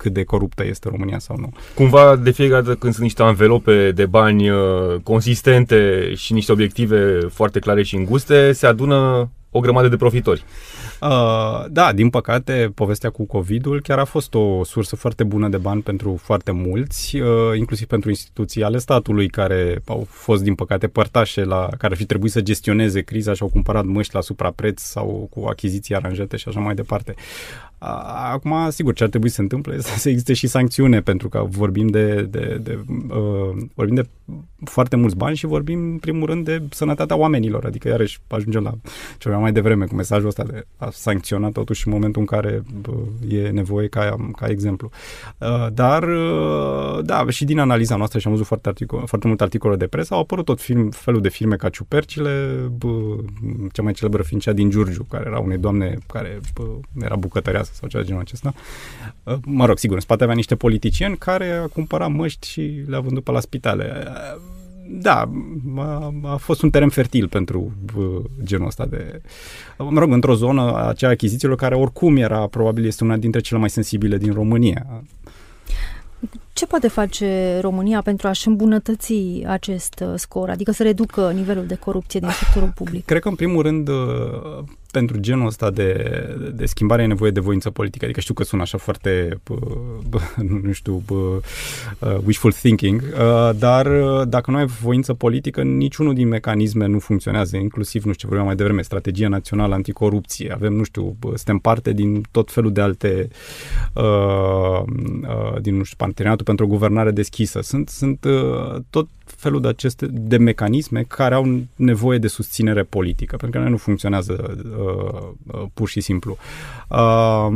cât 0.02 0.14
de 0.14 0.24
coruptă 0.24 0.66
este 0.66 0.90
România 0.90 1.20
sau 1.20 1.36
nu. 1.40 1.50
Cumva 1.76 2.16
de 2.16 2.32
fiecare 2.32 2.62
dată 2.62 2.76
când 2.76 2.94
sunt 2.94 3.06
niște 3.06 3.24
anvelope 3.24 3.92
de 3.92 4.06
bani 4.06 4.50
uh, 4.50 4.60
consistente 5.04 6.12
și 6.16 6.34
niște 6.34 6.52
obiective 6.52 7.20
foarte 7.20 7.60
clare 7.60 7.84
și 7.84 7.96
înguste, 7.96 8.52
se 8.52 8.68
adună 8.68 9.30
o 9.52 9.60
grămadă 9.60 9.88
de 9.88 9.96
profitori. 9.96 10.44
Uh, 11.02 11.66
da, 11.70 11.94
din 11.94 12.10
păcate, 12.10 12.72
povestea 12.76 13.10
cu 13.10 13.26
COVID-ul 13.26 13.82
chiar 13.82 14.00
a 14.00 14.04
fost 14.04 14.34
o 14.34 14.64
sursă 14.64 14.96
foarte 14.96 15.24
bună 15.24 15.50
de 15.50 15.58
bani 15.58 15.82
pentru 15.82 16.20
foarte 16.22 16.52
mulți, 16.52 17.18
uh, 17.18 17.58
inclusiv 17.58 17.88
pentru 17.88 18.10
instituții 18.10 18.64
ale 18.64 18.78
statului 18.78 19.30
care 19.30 19.82
au 19.86 20.08
fost, 20.10 20.44
din 20.44 20.56
păcate, 20.56 20.88
părtașe 20.88 21.44
la 21.44 21.68
care 21.78 21.94
ar 21.94 21.96
fi 21.96 22.06
trebuit 22.06 22.32
să 22.32 22.42
gestioneze 22.42 23.02
criza 23.02 23.34
și 23.34 23.42
au 23.42 23.50
cumpărat 23.50 23.86
măști 23.86 24.16
la 24.16 24.22
suprapreț 24.22 24.82
sau 24.82 25.28
cu 25.30 25.46
achiziții 25.46 25.96
aranjate 25.96 26.38
și 26.38 26.48
așa 26.48 26.60
mai 26.60 26.76
departe. 26.76 27.16
Acum, 28.32 28.70
sigur, 28.70 28.94
ce 28.94 29.04
ar 29.04 29.10
trebui 29.10 29.30
să 29.30 29.36
se 29.36 29.42
întâmple 29.42 29.76
este 29.76 29.98
să 29.98 30.10
existe 30.10 30.34
și 30.34 30.48
sancțiune, 30.48 31.02
pentru 31.02 31.30
că 31.30 31.46
vorbim 31.50 31.88
de, 31.88 32.22
de, 32.22 32.60
de, 32.64 32.80
uh, 33.10 33.64
vorbim 33.74 33.96
de 33.96 34.06
foarte 34.64 34.96
mulți 34.96 35.16
bani 35.16 35.36
și 35.36 35.46
vorbim, 35.46 35.80
în 35.80 35.98
primul 35.98 36.28
rând, 36.28 36.46
de 36.46 36.62
sănătatea 36.70 37.16
oamenilor. 37.16 37.66
Adică, 37.66 37.88
iarăși, 37.88 38.20
ajungem 38.28 38.64
la 38.64 38.74
ceva 39.18 39.38
mai 39.38 39.52
devreme 39.52 39.86
cu 39.86 39.96
mesajul 39.96 40.28
ăsta 40.28 40.44
de 40.44 40.66
a 40.78 40.90
sancționa 40.92 41.50
totuși 41.50 41.88
în 41.88 41.94
momentul 41.94 42.22
în 42.22 42.28
care 42.28 42.64
uh, 42.90 43.34
e 43.34 43.50
nevoie 43.50 43.88
ca, 43.88 44.16
ca 44.36 44.48
exemplu. 44.48 44.90
Uh, 45.38 45.68
dar, 45.74 46.04
uh, 46.04 47.00
da, 47.04 47.26
și 47.30 47.46
din 47.46 47.60
analiza 47.60 47.96
noastră 47.96 48.20
și 48.20 48.28
am 48.28 48.32
văzut 48.32 48.48
foarte, 48.48 48.70
articol, 48.70 49.04
foarte 49.06 49.28
multe 49.28 49.44
articole 49.44 49.76
de 49.76 49.88
presă, 49.88 50.14
au 50.14 50.20
apărut 50.20 50.46
tot 50.46 50.62
film, 50.62 50.90
felul 50.90 51.22
de 51.22 51.30
filme 51.30 51.56
ca 51.56 51.70
Ciupercile, 51.70 52.56
bă, 52.78 53.16
cea 53.72 53.82
mai 53.82 53.94
celebră 53.94 54.22
fiind 54.24 54.42
cea 54.42 54.54
din 54.54 54.70
Giurgiu, 54.70 55.04
care 55.04 55.24
era 55.28 55.40
unei 55.40 55.58
doamne 55.58 55.98
care 56.08 56.40
bă, 56.54 56.64
era 57.04 57.16
bucătăreasă 57.16 57.71
sau 57.72 57.90
ceva 57.90 58.02
de 58.02 58.08
genul 58.08 58.22
acesta. 58.22 58.54
Uh, 59.24 59.36
mă 59.46 59.66
rog, 59.66 59.78
sigur, 59.78 59.96
în 59.96 60.02
spate 60.02 60.24
avea 60.24 60.36
niște 60.36 60.56
politicieni 60.56 61.18
care 61.18 61.52
a 61.52 61.68
cumpărat 61.68 62.12
măști 62.12 62.48
și 62.48 62.84
le-a 62.88 63.00
vândut 63.00 63.24
pe 63.24 63.32
la 63.32 63.40
spitale. 63.40 64.04
Uh, 64.08 64.42
da, 64.94 65.30
a, 65.78 66.14
a 66.24 66.36
fost 66.36 66.62
un 66.62 66.70
teren 66.70 66.90
fertil 66.90 67.28
pentru 67.28 67.72
uh, 67.98 68.24
genul 68.44 68.68
ăsta 68.68 68.86
de... 68.86 69.22
Mă 69.78 70.00
rog, 70.00 70.12
într-o 70.12 70.36
zonă 70.36 70.88
acea 70.88 71.10
achizițiilor 71.10 71.58
care 71.58 71.76
oricum 71.76 72.18
era, 72.18 72.48
probabil 72.48 72.86
este 72.86 73.04
una 73.04 73.18
dintre 73.18 73.42
cele 73.42 73.60
mai 73.60 73.70
sensibile 73.70 74.18
din 74.18 74.34
România. 74.34 75.04
Ce 76.54 76.66
poate 76.66 76.88
face 76.88 77.60
România 77.62 78.02
pentru 78.02 78.28
a-și 78.28 78.48
îmbunătăți 78.48 79.14
acest 79.48 80.04
scor, 80.16 80.50
adică 80.50 80.72
să 80.72 80.84
reducă 80.84 81.32
nivelul 81.32 81.66
de 81.66 81.76
corupție 81.76 82.20
din 82.20 82.30
sectorul 82.30 82.72
public? 82.76 83.06
Cred 83.06 83.22
că, 83.22 83.28
în 83.28 83.36
primul 83.36 83.62
rând, 83.62 83.90
pentru 84.92 85.18
genul 85.18 85.46
ăsta 85.46 85.72
de, 85.72 85.94
de 86.54 86.66
schimbare 86.66 87.04
e 87.04 87.06
nevoie 87.06 87.32
de 87.32 87.40
voință 87.40 87.70
politică. 87.70 88.06
Adică 88.06 88.20
știu 88.20 88.34
că 88.34 88.44
sună 88.44 88.62
așa 88.62 88.78
foarte, 88.78 89.40
bă, 89.44 89.56
bă, 90.10 90.20
nu 90.64 90.72
știu, 90.72 91.04
bă, 91.06 91.40
uh, 92.00 92.18
wishful 92.26 92.52
thinking, 92.52 93.02
uh, 93.02 93.50
dar 93.58 93.86
uh, 93.86 94.28
dacă 94.28 94.52
nu 94.52 94.58
ai 94.58 94.66
voință 94.66 95.14
politică, 95.14 95.62
niciunul 95.62 96.14
din 96.14 96.28
mecanisme 96.28 96.86
nu 96.86 97.00
funcționează, 97.00 97.58
inclusiv, 97.58 98.04
nu 98.04 98.14
știu, 98.14 98.28
vorbeam 98.28 98.48
mai 98.48 98.56
devreme, 98.56 98.82
strategia 98.82 99.28
națională 99.28 99.74
anticorupție. 99.74 100.52
Avem, 100.54 100.74
nu 100.74 100.84
știu, 100.84 101.16
bă, 101.20 101.28
suntem 101.28 101.58
parte 101.58 101.94
din 101.94 102.24
tot 102.32 102.52
felul 102.52 102.72
de 102.72 102.82
alte, 102.82 103.28
uh, 103.94 104.04
uh, 104.04 105.62
din, 105.62 105.78
nu 105.78 105.84
știu, 105.84 105.98
parteneriatul 106.42 106.44
pentru 106.44 106.66
o 106.66 106.68
guvernare 106.68 107.12
deschisă. 107.12 107.62
Sunt, 107.62 107.90
sunt 107.90 108.24
uh, 108.24 108.82
tot 108.90 109.10
felul 109.26 109.62
de 109.62 109.68
aceste 109.68 110.06
de 110.12 110.38
mecanisme 110.38 111.04
care 111.08 111.36
au 111.36 111.62
nevoie 111.76 112.18
de 112.18 112.28
susținere 112.28 112.84
politică, 112.84 113.36
pentru 113.36 113.62
că 113.62 113.70
nu 113.70 113.78
funcționează 113.78 114.58
uh, 114.78 115.56
uh, 115.56 115.68
pur 115.74 115.90
și 115.90 116.02
simplu. 116.02 116.38
Uh, 116.90 117.48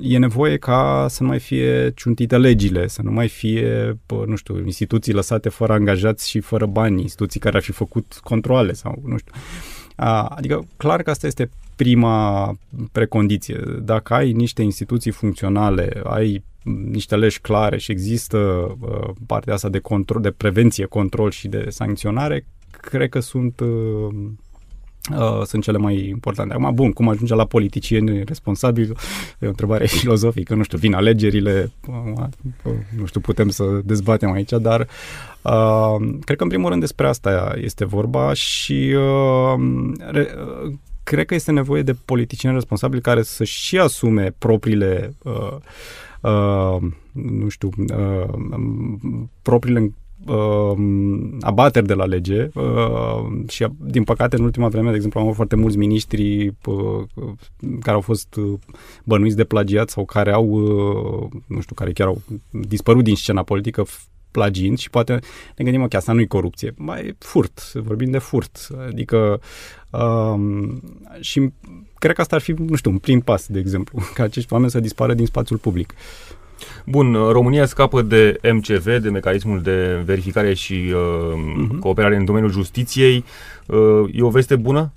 e 0.00 0.18
nevoie 0.18 0.56
ca 0.56 1.06
să 1.08 1.22
nu 1.22 1.28
mai 1.28 1.38
fie 1.38 1.92
ciuntite 1.94 2.38
legile, 2.38 2.86
să 2.86 3.02
nu 3.02 3.10
mai 3.10 3.28
fie, 3.28 3.98
pă, 4.06 4.24
nu 4.26 4.36
știu, 4.36 4.64
instituții 4.64 5.12
lăsate 5.12 5.48
fără 5.48 5.72
angajați 5.72 6.28
și 6.28 6.40
fără 6.40 6.66
bani, 6.66 7.00
instituții 7.00 7.40
care 7.40 7.56
ar 7.56 7.62
fi 7.62 7.72
făcut 7.72 8.20
controle 8.22 8.72
sau 8.72 9.02
nu 9.04 9.16
știu. 9.16 9.32
Uh, 9.34 9.81
adică, 9.96 10.66
clar 10.76 11.02
că 11.02 11.10
asta 11.10 11.26
este 11.26 11.50
prima 11.76 12.52
precondiție. 12.92 13.60
Dacă 13.82 14.14
ai 14.14 14.32
niște 14.32 14.62
instituții 14.62 15.10
funcționale, 15.10 16.00
ai 16.04 16.42
niște 16.90 17.16
legi 17.16 17.40
clare 17.40 17.78
și 17.78 17.90
există 17.90 18.38
uh, 18.38 19.10
partea 19.26 19.54
asta 19.54 19.68
de 19.68 19.78
control, 19.78 20.22
de 20.22 20.30
prevenție, 20.30 20.84
control 20.84 21.30
și 21.30 21.48
de 21.48 21.66
sancționare, 21.68 22.46
cred 22.70 23.08
că 23.08 23.20
sunt 23.20 23.60
uh, 23.60 24.14
Uh, 25.10 25.42
sunt 25.44 25.62
cele 25.62 25.78
mai 25.78 26.08
importante. 26.08 26.54
Acum, 26.54 26.74
bun, 26.74 26.92
cum 26.92 27.08
ajunge 27.08 27.34
la 27.34 27.44
politicieni 27.44 28.24
responsabili, 28.24 28.92
e 29.38 29.46
o 29.46 29.48
întrebare 29.48 29.86
filozofică, 29.98 30.54
nu 30.54 30.62
știu, 30.62 30.78
vin 30.78 30.94
alegerile, 30.94 31.72
uh, 31.88 32.74
nu 32.98 33.06
știu, 33.06 33.20
putem 33.20 33.48
să 33.48 33.64
dezbatem 33.84 34.32
aici, 34.32 34.50
dar 34.50 34.80
uh, 35.42 35.96
cred 36.24 36.36
că 36.36 36.42
în 36.42 36.48
primul 36.48 36.68
rând 36.68 36.80
despre 36.80 37.06
asta 37.06 37.54
este 37.56 37.84
vorba 37.84 38.32
și 38.32 38.94
uh, 38.96 39.60
re, 40.10 40.28
uh, 40.64 40.72
cred 41.02 41.26
că 41.26 41.34
este 41.34 41.50
nevoie 41.52 41.82
de 41.82 41.96
politicieni 42.04 42.54
responsabili 42.54 43.02
care 43.02 43.22
să 43.22 43.44
și 43.44 43.78
asume 43.78 44.34
propriile 44.38 45.14
uh, 45.22 45.56
uh, 46.20 46.82
nu 47.12 47.48
știu, 47.48 47.68
uh, 47.76 48.34
propriile 49.42 49.92
uh, 50.26 50.72
abateri 51.40 51.86
de 51.86 51.94
la 51.94 52.04
lege 52.04 52.48
uh, 52.54 53.48
și 53.48 53.66
din 53.78 54.04
păcate 54.04 54.36
în 54.36 54.44
ultima 54.44 54.68
vreme, 54.68 54.88
de 54.90 54.94
exemplu, 54.94 55.20
am 55.20 55.24
avut 55.24 55.36
foarte 55.36 55.56
mulți 55.56 55.76
miniștri 55.76 56.46
uh, 56.46 57.02
care 57.80 57.96
au 57.96 58.00
fost 58.00 58.34
uh, 58.34 58.58
bănuiți 59.04 59.36
de 59.36 59.44
plagiat 59.44 59.90
sau 59.90 60.04
care 60.04 60.32
au, 60.32 60.46
uh, 60.46 61.28
nu 61.46 61.60
știu, 61.60 61.74
care 61.74 61.92
chiar 61.92 62.06
au 62.06 62.22
dispărut 62.50 63.04
din 63.04 63.16
scena 63.16 63.42
politică 63.42 63.84
plagiind 64.32 64.78
și 64.78 64.90
poate 64.90 65.18
ne 65.56 65.64
gândim, 65.64 65.88
că 65.88 65.96
asta 65.96 66.12
nu 66.12 66.20
e 66.20 66.26
corupție, 66.26 66.74
mai 66.76 67.14
furt, 67.18 67.72
vorbim 67.72 68.10
de 68.10 68.18
furt, 68.18 68.68
adică 68.88 69.40
um, 69.90 70.82
și 71.20 71.52
cred 71.98 72.14
că 72.14 72.20
asta 72.20 72.36
ar 72.36 72.42
fi, 72.42 72.52
nu 72.52 72.76
știu, 72.76 72.90
un 72.90 72.98
prim 72.98 73.20
pas, 73.20 73.46
de 73.46 73.58
exemplu, 73.58 74.02
ca 74.14 74.22
acești 74.22 74.52
oameni 74.52 74.70
să 74.70 74.80
dispară 74.80 75.14
din 75.14 75.26
spațiul 75.26 75.58
public. 75.58 75.94
Bun, 76.86 77.12
România 77.30 77.66
scapă 77.66 78.02
de 78.02 78.38
MCV, 78.52 78.84
de 78.84 79.10
mecanismul 79.10 79.60
de 79.60 80.02
verificare 80.04 80.54
și 80.54 80.72
uh, 80.72 81.32
uh-huh. 81.34 81.78
cooperare 81.80 82.16
în 82.16 82.24
domeniul 82.24 82.50
justiției. 82.50 83.24
Uh, 83.66 84.08
e 84.12 84.22
o 84.22 84.28
veste 84.28 84.56
bună? 84.56 84.92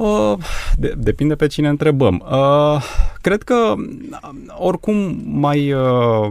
Uh, 0.00 0.32
de, 0.76 0.94
depinde 0.96 1.34
pe 1.34 1.46
cine 1.46 1.68
întrebăm. 1.68 2.24
Uh, 2.30 2.82
cred 3.20 3.42
că 3.42 3.74
oricum 4.58 5.20
mai, 5.24 5.72
uh, 5.72 6.28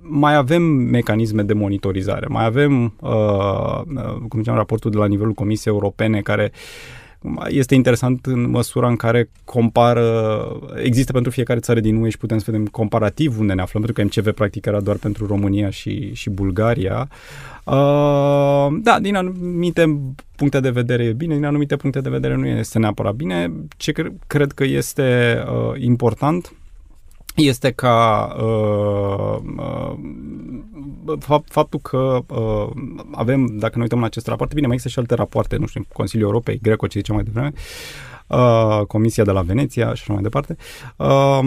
mai 0.00 0.34
avem 0.34 0.62
mecanisme 0.62 1.42
de 1.42 1.52
monitorizare, 1.52 2.26
mai 2.28 2.44
avem, 2.44 2.94
uh, 3.00 3.80
cum 4.28 4.38
ziceam, 4.38 4.56
raportul 4.56 4.90
de 4.90 4.96
la 4.96 5.06
nivelul 5.06 5.32
Comisiei 5.32 5.74
Europene 5.74 6.20
care 6.20 6.52
este 7.48 7.74
interesant 7.74 8.26
în 8.26 8.50
măsura 8.50 8.88
în 8.88 8.96
care 8.96 9.30
compară, 9.44 10.48
există 10.82 11.12
pentru 11.12 11.30
fiecare 11.30 11.60
țară 11.60 11.80
din 11.80 11.96
UE 11.96 12.08
și 12.08 12.18
putem 12.18 12.38
să 12.38 12.50
vedem 12.50 12.66
comparativ 12.66 13.38
unde 13.38 13.52
ne 13.52 13.62
aflăm, 13.62 13.82
pentru 13.82 14.02
că 14.02 14.08
MCV 14.08 14.34
practic 14.34 14.66
era 14.66 14.80
doar 14.80 14.96
pentru 14.96 15.26
România 15.26 15.70
și, 15.70 16.14
și 16.14 16.30
Bulgaria. 16.30 17.08
Uh, 17.64 18.66
da, 18.82 18.98
din 19.00 19.16
anumite 19.16 20.00
puncte 20.36 20.60
de 20.60 20.70
vedere 20.70 21.04
e 21.04 21.12
bine, 21.12 21.34
din 21.34 21.44
anumite 21.44 21.76
puncte 21.76 22.00
de 22.00 22.08
vedere 22.08 22.34
nu 22.34 22.46
este 22.46 22.78
neapărat 22.78 23.14
bine. 23.14 23.52
Ce 23.76 23.92
cre- 23.92 24.16
cred 24.26 24.52
că 24.52 24.64
este 24.64 25.38
uh, 25.46 25.82
important 25.82 26.52
este 27.36 27.70
ca 27.70 28.28
uh, 28.38 29.38
uh, 31.06 31.38
faptul 31.44 31.80
că 31.80 32.18
uh, 32.26 32.68
avem, 33.12 33.46
dacă 33.46 33.72
ne 33.76 33.82
uităm 33.82 34.00
la 34.00 34.06
acest 34.06 34.26
raport, 34.26 34.54
bine, 34.54 34.66
mai 34.66 34.74
există 34.74 34.92
și 34.94 34.98
alte 34.98 35.14
rapoarte, 35.14 35.56
nu 35.56 35.66
știu, 35.66 35.86
Consiliul 35.92 36.28
Europei, 36.28 36.58
Greco, 36.62 36.86
ce 36.86 36.98
ziceam 36.98 37.16
mai 37.16 37.24
devreme, 37.24 37.52
uh, 38.26 38.86
Comisia 38.86 39.24
de 39.24 39.30
la 39.30 39.40
Veneția 39.42 39.84
și 39.84 40.02
așa 40.02 40.12
mai 40.12 40.22
departe, 40.22 40.56
uh, 40.96 41.40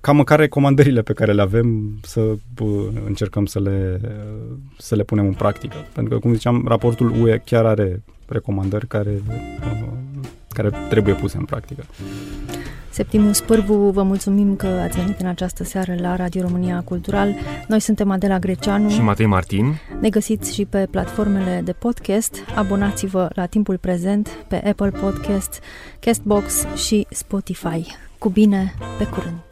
ca 0.00 0.12
măcar 0.12 0.38
recomandările 0.38 1.02
pe 1.02 1.12
care 1.12 1.32
le 1.32 1.42
avem 1.42 1.98
să 2.02 2.20
uh, 2.20 2.86
încercăm 3.06 3.46
să 3.46 3.60
le, 3.60 4.00
uh, 4.02 4.56
să 4.78 4.94
le 4.94 5.02
punem 5.02 5.26
în 5.26 5.34
practică. 5.34 5.76
Pentru 5.92 6.14
că, 6.14 6.20
cum 6.20 6.32
ziceam, 6.32 6.64
raportul 6.68 7.22
UE 7.22 7.42
chiar 7.44 7.66
are 7.66 8.02
recomandări 8.28 8.86
care, 8.86 9.22
uh, 9.28 9.86
care 10.48 10.70
trebuie 10.88 11.14
puse 11.14 11.36
în 11.36 11.44
practică. 11.44 11.84
Septimus 12.96 13.40
Pârvu, 13.40 13.74
vă 13.74 14.02
mulțumim 14.02 14.56
că 14.56 14.66
ați 14.66 14.98
venit 15.00 15.20
în 15.20 15.26
această 15.26 15.64
seară 15.64 15.94
la 15.98 16.16
Radio 16.16 16.40
România 16.40 16.82
Cultural. 16.84 17.34
Noi 17.68 17.80
suntem 17.80 18.10
Adela 18.10 18.38
Greceanu 18.38 18.88
și 18.88 19.00
Matei 19.00 19.26
Martin. 19.26 19.80
Ne 20.00 20.08
găsiți 20.08 20.54
și 20.54 20.64
pe 20.64 20.86
platformele 20.90 21.60
de 21.64 21.72
podcast. 21.72 22.36
Abonați-vă 22.54 23.28
la 23.34 23.46
timpul 23.46 23.78
prezent 23.78 24.28
pe 24.48 24.68
Apple 24.68 24.90
Podcast, 24.90 25.60
Castbox 26.00 26.64
și 26.86 27.06
Spotify. 27.10 27.96
Cu 28.18 28.28
bine, 28.28 28.74
pe 28.98 29.04
curând! 29.04 29.42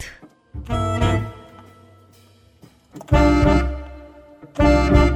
thank 4.55 5.09
you 5.09 5.14